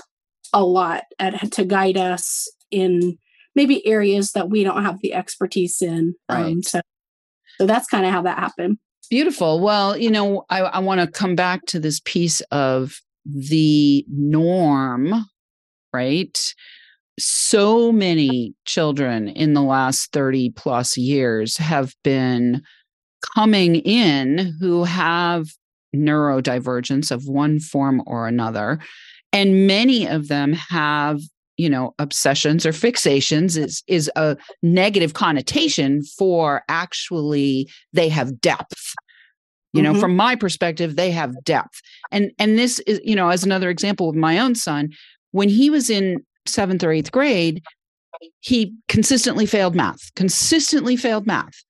a 0.54 0.63
lot 0.63 1.04
at, 1.20 1.52
to 1.54 1.65
guide 1.65 1.98
us 1.98 2.50
in 2.72 3.17
maybe 3.56 3.86
areas 3.88 4.34
that 4.34 4.50
we 4.50 4.63
don't 4.63 4.84
have 4.84 5.00
the 5.02 5.13
expertise 5.13 5.82
in. 5.82 6.13
Um, 6.30 6.38
right. 6.38 6.46
Um, 6.46 6.63
so, 6.63 6.82
so 7.58 7.65
that's 7.65 7.88
kind 7.88 8.06
of 8.06 8.12
how 8.12 8.22
that 8.22 8.38
happened. 8.38 8.78
Beautiful. 9.10 9.62
Well, 9.62 9.96
you 9.96 10.12
know, 10.12 10.46
I, 10.50 10.60
I 10.62 10.80
want 10.80 11.02
to 11.02 11.08
come 11.08 11.36
back 11.36 11.65
to 11.67 11.80
this 11.80 12.02
piece 12.04 12.41
of 12.52 13.00
the 13.26 14.06
norm, 14.10 15.13
right? 15.93 16.54
So 17.20 17.91
many 17.91 18.54
children 18.65 19.30
in 19.30 19.54
the 19.54 19.62
last 19.62 20.12
30 20.12 20.52
plus 20.52 20.98
years 20.98 21.58
have 21.58 21.93
been 22.04 22.62
coming 23.36 23.78
in 23.78 24.56
who 24.60 24.84
have 24.84 25.48
neurodivergence 25.96 27.10
of 27.10 27.28
one 27.28 27.60
form 27.60 28.04
or 28.06 28.28
another. 28.28 28.80
And 29.34 29.67
many 29.67 30.06
of 30.06 30.28
them 30.28 30.54
have 30.54 31.20
you 31.58 31.70
know 31.70 31.93
obsessions 32.00 32.65
or 32.65 32.72
fixations 32.72 33.58
is 33.58 33.84
is 33.88 34.10
a 34.15 34.38
negative 34.62 35.13
connotation 35.13 36.04
for 36.04 36.62
actually 36.70 37.67
they 37.93 38.08
have 38.10 38.39
depth 38.39 38.77
you 39.73 39.82
know 39.82 39.91
mm-hmm. 39.91 39.99
from 39.99 40.15
my 40.15 40.36
perspective 40.36 40.95
they 40.95 41.12
have 41.12 41.43
depth 41.43 41.82
and 42.12 42.32
and 42.39 42.58
this 42.58 42.80
is 42.80 42.99
you 43.03 43.15
know 43.15 43.30
as 43.30 43.43
another 43.43 43.69
example 43.69 44.10
of 44.10 44.15
my 44.15 44.39
own 44.39 44.56
son 44.56 44.89
when 45.32 45.49
he 45.49 45.69
was 45.69 45.89
in 45.89 46.17
7th 46.47 46.84
or 46.84 46.89
8th 46.89 47.12
grade 47.12 47.63
he 48.39 48.73
consistently 48.88 49.45
failed 49.45 49.75
math 49.75 50.13
consistently 50.15 50.95
failed 50.95 51.27
math 51.27 51.63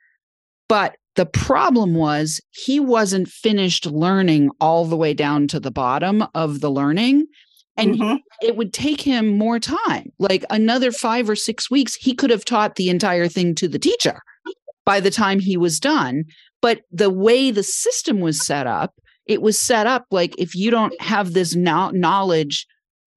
but 0.69 0.95
the 1.15 1.25
problem 1.25 1.95
was 1.95 2.39
he 2.51 2.79
wasn't 2.79 3.27
finished 3.27 3.87
learning 3.87 4.51
all 4.61 4.85
the 4.85 4.97
way 4.97 5.13
down 5.13 5.47
to 5.47 5.59
the 5.59 5.71
bottom 5.71 6.23
of 6.35 6.61
the 6.61 6.69
learning 6.69 7.25
and 7.75 7.95
mm-hmm. 7.95 8.15
it 8.41 8.55
would 8.55 8.73
take 8.73 9.01
him 9.01 9.27
more 9.37 9.59
time 9.59 10.11
like 10.19 10.45
another 10.49 10.91
five 10.91 11.29
or 11.29 11.35
six 11.35 11.69
weeks 11.71 11.95
he 11.95 12.13
could 12.13 12.29
have 12.29 12.45
taught 12.45 12.75
the 12.75 12.89
entire 12.89 13.27
thing 13.27 13.55
to 13.55 13.67
the 13.67 13.79
teacher 13.79 14.21
by 14.85 14.99
the 14.99 15.11
time 15.11 15.39
he 15.39 15.57
was 15.57 15.79
done 15.79 16.23
but 16.61 16.81
the 16.91 17.09
way 17.09 17.51
the 17.51 17.63
system 17.63 18.19
was 18.19 18.45
set 18.45 18.67
up 18.67 18.93
it 19.27 19.41
was 19.41 19.59
set 19.59 19.85
up 19.85 20.05
like 20.09 20.33
if 20.37 20.55
you 20.55 20.71
don't 20.71 20.99
have 21.01 21.33
this 21.33 21.55
no- 21.55 21.91
knowledge 21.91 22.65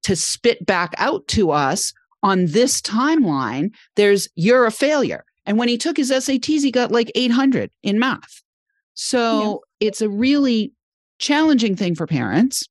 to 0.03 0.15
spit 0.15 0.65
back 0.65 0.93
out 0.97 1.27
to 1.27 1.51
us 1.51 1.93
on 2.23 2.45
this 2.47 2.81
timeline 2.81 3.69
there's 3.95 4.27
you're 4.35 4.65
a 4.65 4.71
failure. 4.71 5.23
And 5.45 5.57
when 5.57 5.67
he 5.67 5.77
took 5.77 5.97
his 5.97 6.11
SATs 6.11 6.61
he 6.61 6.71
got 6.71 6.91
like 6.91 7.11
800 7.15 7.71
in 7.83 7.99
math. 7.99 8.41
So 8.93 9.63
yeah. 9.79 9.87
it's 9.87 10.01
a 10.01 10.09
really 10.09 10.73
challenging 11.19 11.75
thing 11.75 11.95
for 11.95 12.05
parents. 12.05 12.67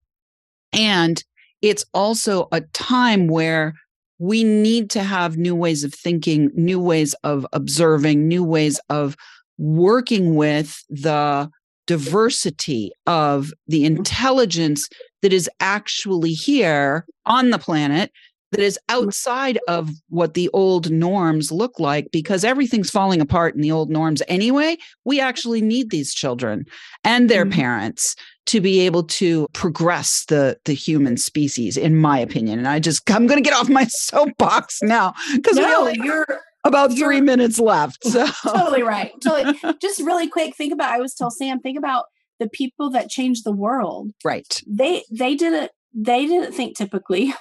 And 0.72 1.22
it's 1.62 1.84
also 1.92 2.48
a 2.52 2.60
time 2.60 3.26
where 3.26 3.74
we 4.18 4.44
need 4.44 4.90
to 4.90 5.02
have 5.02 5.36
new 5.36 5.56
ways 5.56 5.82
of 5.82 5.94
thinking, 5.94 6.50
new 6.54 6.78
ways 6.78 7.14
of 7.24 7.46
observing, 7.52 8.28
new 8.28 8.44
ways 8.44 8.78
of 8.90 9.16
working 9.60 10.34
with 10.34 10.82
the 10.88 11.50
diversity 11.86 12.92
of 13.06 13.52
the 13.68 13.84
mm-hmm. 13.84 13.96
intelligence 13.96 14.88
that 15.22 15.32
is 15.32 15.50
actually 15.60 16.32
here 16.32 17.04
on 17.26 17.50
the 17.50 17.58
planet 17.58 18.10
that 18.52 18.60
is 18.60 18.78
outside 18.88 19.58
of 19.68 19.90
what 20.08 20.34
the 20.34 20.48
old 20.52 20.90
norms 20.90 21.52
look 21.52 21.78
like 21.78 22.08
because 22.10 22.42
everything's 22.42 22.90
falling 22.90 23.20
apart 23.20 23.54
in 23.54 23.60
the 23.60 23.70
old 23.70 23.90
norms 23.90 24.22
anyway. 24.26 24.76
We 25.04 25.20
actually 25.20 25.60
need 25.60 25.90
these 25.90 26.12
children 26.12 26.64
and 27.04 27.28
their 27.28 27.44
mm-hmm. 27.44 27.60
parents 27.60 28.16
to 28.46 28.60
be 28.60 28.80
able 28.80 29.04
to 29.04 29.46
progress 29.52 30.24
the 30.28 30.58
the 30.64 30.72
human 30.74 31.16
species 31.16 31.76
in 31.76 31.94
my 31.96 32.18
opinion 32.18 32.58
and 32.58 32.66
i 32.66 32.80
just 32.80 33.08
i'm 33.08 33.28
going 33.28 33.40
to 33.40 33.48
get 33.48 33.56
off 33.56 33.68
my 33.68 33.84
soapbox 33.88 34.82
now 34.82 35.12
because 35.34 35.56
no, 35.56 35.88
you're 35.88 36.26
about 36.64 36.92
3 36.92 36.98
you're, 36.98 37.24
minutes 37.24 37.58
left 37.58 38.04
so. 38.04 38.26
Totally 38.26 38.82
right 38.82 39.12
totally. 39.22 39.58
Just 39.80 40.00
really 40.00 40.28
quick 40.28 40.56
think 40.56 40.72
about 40.72 40.90
i 40.90 40.96
always 40.96 41.14
tell 41.14 41.30
sam 41.30 41.60
think 41.60 41.78
about 41.78 42.04
the 42.40 42.48
people 42.48 42.90
that 42.90 43.08
changed 43.08 43.44
the 43.44 43.52
world. 43.52 44.10
Right. 44.24 44.60
They 44.66 45.04
they 45.12 45.36
didn't 45.36 45.70
they 45.94 46.26
didn't 46.26 46.52
think 46.52 46.76
typically 46.76 47.32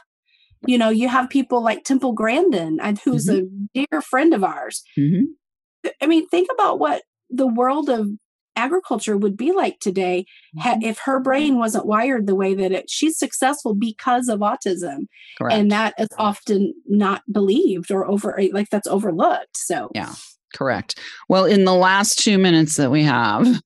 you 0.67 0.77
know 0.77 0.89
you 0.89 1.07
have 1.07 1.29
people 1.29 1.63
like 1.63 1.83
temple 1.83 2.13
grandin 2.13 2.77
who's 3.03 3.27
mm-hmm. 3.27 3.65
a 3.79 3.85
dear 3.91 4.01
friend 4.01 4.33
of 4.33 4.43
ours. 4.43 4.83
Mm-hmm. 4.97 5.89
i 6.01 6.07
mean 6.07 6.27
think 6.27 6.49
about 6.53 6.79
what 6.79 7.03
the 7.29 7.47
world 7.47 7.89
of 7.89 8.09
agriculture 8.55 9.17
would 9.17 9.37
be 9.37 9.51
like 9.51 9.79
today 9.79 10.25
mm-hmm. 10.57 10.81
if 10.81 10.99
her 10.99 11.19
brain 11.19 11.57
wasn't 11.57 11.85
wired 11.85 12.27
the 12.27 12.35
way 12.35 12.53
that 12.53 12.71
it 12.71 12.89
she's 12.89 13.17
successful 13.17 13.73
because 13.73 14.27
of 14.27 14.39
autism 14.39 15.07
Correct. 15.37 15.57
and 15.57 15.71
that 15.71 15.93
is 15.97 16.09
often 16.17 16.73
not 16.87 17.23
believed 17.31 17.91
or 17.91 18.05
over 18.05 18.39
like 18.51 18.69
that's 18.69 18.87
overlooked 18.87 19.55
so 19.55 19.89
yeah 19.95 20.13
correct 20.53 20.99
well 21.27 21.45
in 21.45 21.65
the 21.65 21.73
last 21.73 22.19
2 22.19 22.37
minutes 22.37 22.75
that 22.77 22.91
we 22.91 23.03
have 23.03 23.61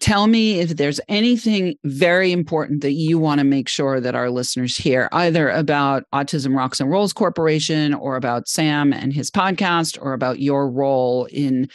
tell 0.00 0.26
me 0.26 0.58
if 0.58 0.70
there's 0.70 1.00
anything 1.08 1.76
very 1.84 2.32
important 2.32 2.80
that 2.80 2.92
you 2.92 3.18
want 3.18 3.38
to 3.38 3.44
make 3.44 3.68
sure 3.68 4.00
that 4.00 4.16
our 4.16 4.30
listeners 4.30 4.76
hear 4.76 5.08
either 5.12 5.48
about 5.48 6.04
autism 6.12 6.56
rocks 6.56 6.80
and 6.80 6.90
rolls 6.90 7.12
corporation 7.12 7.94
or 7.94 8.16
about 8.16 8.48
sam 8.48 8.92
and 8.92 9.12
his 9.12 9.30
podcast 9.30 9.96
or 10.02 10.12
about 10.12 10.40
your 10.40 10.68
role 10.68 11.26
in 11.26 11.68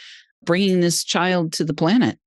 bringing 0.44 0.80
this 0.80 1.04
child 1.04 1.52
to 1.52 1.64
the 1.64 1.72
planet 1.72 2.18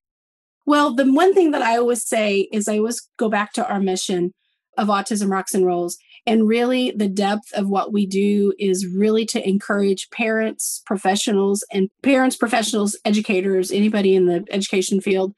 well, 0.71 0.95
the 0.95 1.11
one 1.11 1.33
thing 1.33 1.51
that 1.51 1.61
I 1.61 1.77
always 1.77 2.07
say 2.07 2.47
is 2.51 2.67
I 2.67 2.77
always 2.77 3.01
go 3.17 3.29
back 3.29 3.53
to 3.53 3.67
our 3.67 3.79
mission 3.79 4.33
of 4.77 4.87
Autism 4.87 5.29
Rocks 5.29 5.53
and 5.53 5.65
Rolls. 5.65 5.97
And 6.25 6.47
really, 6.47 6.91
the 6.91 7.07
depth 7.07 7.51
of 7.53 7.67
what 7.67 7.91
we 7.91 8.05
do 8.05 8.53
is 8.57 8.87
really 8.87 9.25
to 9.27 9.47
encourage 9.47 10.09
parents, 10.11 10.81
professionals, 10.85 11.65
and 11.73 11.89
parents, 12.03 12.35
professionals, 12.35 12.97
educators, 13.03 13.71
anybody 13.71 14.15
in 14.15 14.27
the 14.27 14.45
education 14.51 15.01
field. 15.01 15.33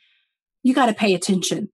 You 0.62 0.74
got 0.74 0.86
to 0.88 0.94
pay 0.94 1.14
attention 1.14 1.70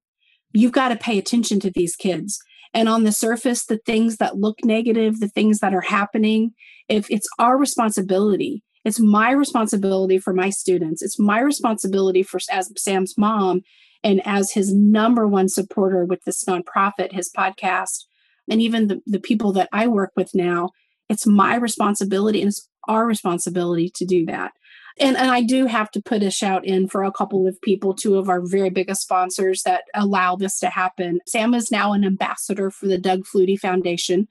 you've 0.53 0.71
got 0.71 0.89
to 0.89 0.95
pay 0.95 1.17
attention 1.17 1.59
to 1.61 1.71
these 1.71 1.95
kids. 1.95 2.39
And 2.73 2.87
on 2.87 3.03
the 3.03 3.11
surface, 3.11 3.65
the 3.65 3.79
things 3.85 4.17
that 4.17 4.37
look 4.37 4.59
negative, 4.63 5.19
the 5.19 5.27
things 5.27 5.59
that 5.59 5.73
are 5.73 5.81
happening, 5.81 6.51
if 6.87 7.09
it's 7.09 7.27
our 7.39 7.57
responsibility, 7.57 8.63
it's 8.89 8.99
my 8.99 9.29
responsibility 9.29 10.17
for 10.17 10.33
my 10.33 10.49
students. 10.49 11.03
It's 11.03 11.19
my 11.19 11.39
responsibility 11.39 12.23
for 12.23 12.39
as 12.51 12.71
Sam's 12.75 13.15
mom 13.19 13.61
and 14.03 14.19
as 14.25 14.51
his 14.51 14.73
number 14.73 15.27
one 15.27 15.47
supporter 15.47 16.05
with 16.05 16.23
this 16.23 16.43
nonprofit, 16.45 17.11
his 17.11 17.29
podcast, 17.31 18.05
and 18.49 18.61
even 18.63 18.87
the, 18.87 18.99
the 19.05 19.19
people 19.19 19.53
that 19.53 19.69
I 19.71 19.85
work 19.85 20.11
with 20.15 20.33
now. 20.33 20.71
It's 21.07 21.27
my 21.27 21.55
responsibility 21.55 22.41
and 22.41 22.49
it's 22.49 22.67
our 22.87 23.05
responsibility 23.05 23.91
to 23.95 24.05
do 24.05 24.25
that. 24.25 24.53
And, 24.99 25.15
and 25.15 25.29
I 25.29 25.43
do 25.43 25.67
have 25.67 25.91
to 25.91 26.01
put 26.01 26.23
a 26.23 26.31
shout 26.31 26.65
in 26.65 26.87
for 26.87 27.03
a 27.03 27.11
couple 27.11 27.47
of 27.47 27.61
people, 27.61 27.93
two 27.93 28.17
of 28.17 28.27
our 28.27 28.41
very 28.43 28.71
biggest 28.71 29.03
sponsors 29.03 29.61
that 29.63 29.83
allow 29.93 30.35
this 30.35 30.57
to 30.59 30.69
happen. 30.69 31.19
Sam 31.27 31.53
is 31.53 31.71
now 31.71 31.93
an 31.93 32.03
ambassador 32.03 32.71
for 32.71 32.87
the 32.87 32.97
Doug 32.97 33.21
Flutie 33.23 33.59
Foundation 33.59 34.27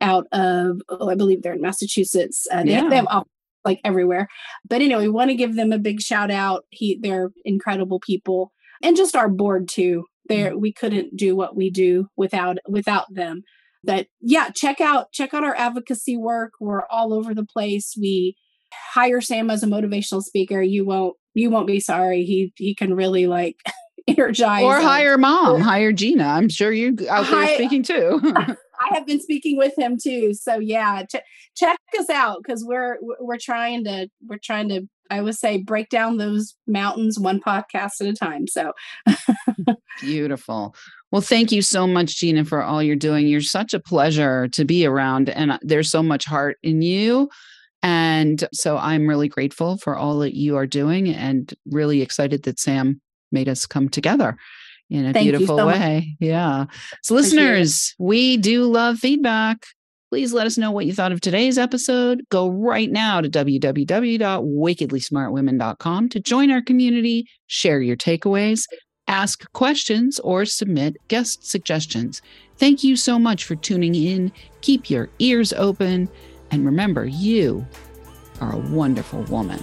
out 0.00 0.26
of, 0.32 0.82
oh, 0.88 1.08
I 1.08 1.14
believe 1.14 1.42
they're 1.42 1.54
in 1.54 1.60
Massachusetts. 1.60 2.48
Uh, 2.50 2.64
they, 2.64 2.72
yeah. 2.72 2.88
they 2.88 2.96
have 2.96 3.06
like 3.64 3.80
everywhere. 3.84 4.28
But 4.68 4.82
anyway, 4.82 5.02
we 5.02 5.08
want 5.08 5.30
to 5.30 5.36
give 5.36 5.56
them 5.56 5.72
a 5.72 5.78
big 5.78 6.00
shout 6.00 6.30
out. 6.30 6.64
He, 6.70 6.98
they're 7.00 7.30
incredible 7.44 8.00
people, 8.00 8.52
and 8.82 8.96
just 8.96 9.16
our 9.16 9.28
board 9.28 9.68
too. 9.68 10.04
There, 10.28 10.50
mm-hmm. 10.50 10.60
we 10.60 10.72
couldn't 10.72 11.16
do 11.16 11.34
what 11.34 11.56
we 11.56 11.70
do 11.70 12.08
without 12.16 12.58
without 12.68 13.06
them. 13.12 13.42
But 13.82 14.06
yeah, 14.20 14.50
check 14.54 14.80
out 14.80 15.12
check 15.12 15.34
out 15.34 15.44
our 15.44 15.54
advocacy 15.54 16.16
work. 16.16 16.52
We're 16.60 16.86
all 16.86 17.12
over 17.12 17.34
the 17.34 17.44
place. 17.44 17.94
We 17.98 18.36
hire 18.72 19.20
Sam 19.20 19.50
as 19.50 19.62
a 19.62 19.66
motivational 19.66 20.22
speaker. 20.22 20.62
You 20.62 20.84
won't 20.84 21.16
you 21.34 21.50
won't 21.50 21.66
be 21.66 21.80
sorry. 21.80 22.24
He 22.24 22.52
he 22.56 22.74
can 22.74 22.94
really 22.94 23.26
like 23.26 23.56
energize. 24.06 24.62
Or 24.62 24.80
hire 24.80 25.18
mom, 25.18 25.60
hire 25.60 25.92
Gina. 25.92 26.24
I'm 26.24 26.48
sure 26.48 26.72
you 26.72 26.90
out 27.08 27.26
there 27.26 27.46
hi, 27.46 27.54
speaking 27.54 27.82
too. 27.82 28.20
I 28.90 28.94
have 28.94 29.06
been 29.06 29.20
speaking 29.20 29.56
with 29.56 29.78
him 29.78 29.96
too. 30.02 30.34
So 30.34 30.58
yeah, 30.58 31.04
ch- 31.04 31.22
check 31.56 31.78
us 31.98 32.10
out 32.10 32.38
because 32.42 32.64
we're 32.64 32.96
we're 33.20 33.38
trying 33.38 33.84
to 33.84 34.08
we're 34.26 34.38
trying 34.42 34.68
to 34.70 34.88
I 35.10 35.20
would 35.20 35.34
say 35.34 35.58
break 35.58 35.88
down 35.88 36.18
those 36.18 36.54
mountains 36.66 37.18
one 37.18 37.40
podcast 37.40 38.00
at 38.00 38.06
a 38.06 38.12
time. 38.12 38.46
So 38.46 38.72
beautiful. 40.00 40.74
Well, 41.10 41.22
thank 41.22 41.50
you 41.50 41.62
so 41.62 41.86
much, 41.86 42.18
Gina, 42.18 42.44
for 42.44 42.62
all 42.62 42.82
you're 42.82 42.94
doing. 42.94 43.26
You're 43.26 43.40
such 43.40 43.74
a 43.74 43.80
pleasure 43.80 44.46
to 44.48 44.64
be 44.64 44.86
around, 44.86 45.28
and 45.28 45.58
there's 45.62 45.90
so 45.90 46.02
much 46.02 46.24
heart 46.24 46.58
in 46.62 46.82
you. 46.82 47.28
And 47.82 48.46
so 48.52 48.76
I'm 48.76 49.08
really 49.08 49.28
grateful 49.28 49.78
for 49.78 49.96
all 49.96 50.18
that 50.18 50.36
you 50.36 50.56
are 50.56 50.66
doing 50.66 51.08
and 51.08 51.52
really 51.66 52.02
excited 52.02 52.42
that 52.44 52.60
Sam 52.60 53.00
made 53.32 53.48
us 53.48 53.66
come 53.66 53.88
together 53.88 54.36
in 54.90 55.06
a 55.06 55.12
Thank 55.12 55.30
beautiful 55.30 55.56
so 55.56 55.68
way. 55.68 55.96
Much. 55.96 56.04
Yeah. 56.28 56.66
So, 57.02 57.14
listeners, 57.14 57.94
we 57.98 58.36
do 58.36 58.64
love 58.64 58.98
feedback. 58.98 59.64
Please 60.10 60.32
let 60.32 60.46
us 60.46 60.58
know 60.58 60.72
what 60.72 60.86
you 60.86 60.92
thought 60.92 61.12
of 61.12 61.20
today's 61.20 61.56
episode. 61.56 62.22
Go 62.30 62.48
right 62.48 62.90
now 62.90 63.20
to 63.20 63.30
www.wickedlysmartwomen.com 63.30 66.08
to 66.08 66.20
join 66.20 66.50
our 66.50 66.62
community, 66.62 67.28
share 67.46 67.80
your 67.80 67.96
takeaways, 67.96 68.64
ask 69.06 69.48
questions, 69.52 70.18
or 70.20 70.44
submit 70.44 70.96
guest 71.06 71.48
suggestions. 71.48 72.20
Thank 72.56 72.82
you 72.82 72.96
so 72.96 73.20
much 73.20 73.44
for 73.44 73.54
tuning 73.54 73.94
in. 73.94 74.32
Keep 74.62 74.90
your 74.90 75.08
ears 75.20 75.52
open. 75.52 76.08
And 76.50 76.66
remember, 76.66 77.06
you 77.06 77.64
are 78.40 78.52
a 78.52 78.58
wonderful 78.58 79.22
woman. 79.24 79.62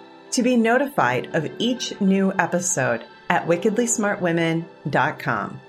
to 0.31 0.43
be 0.43 0.57
notified 0.57 1.35
of 1.35 1.51
each 1.59 1.99
new 2.01 2.33
episode 2.39 3.03
at 3.29 3.47
wickedlysmartwomen.com. 3.47 5.61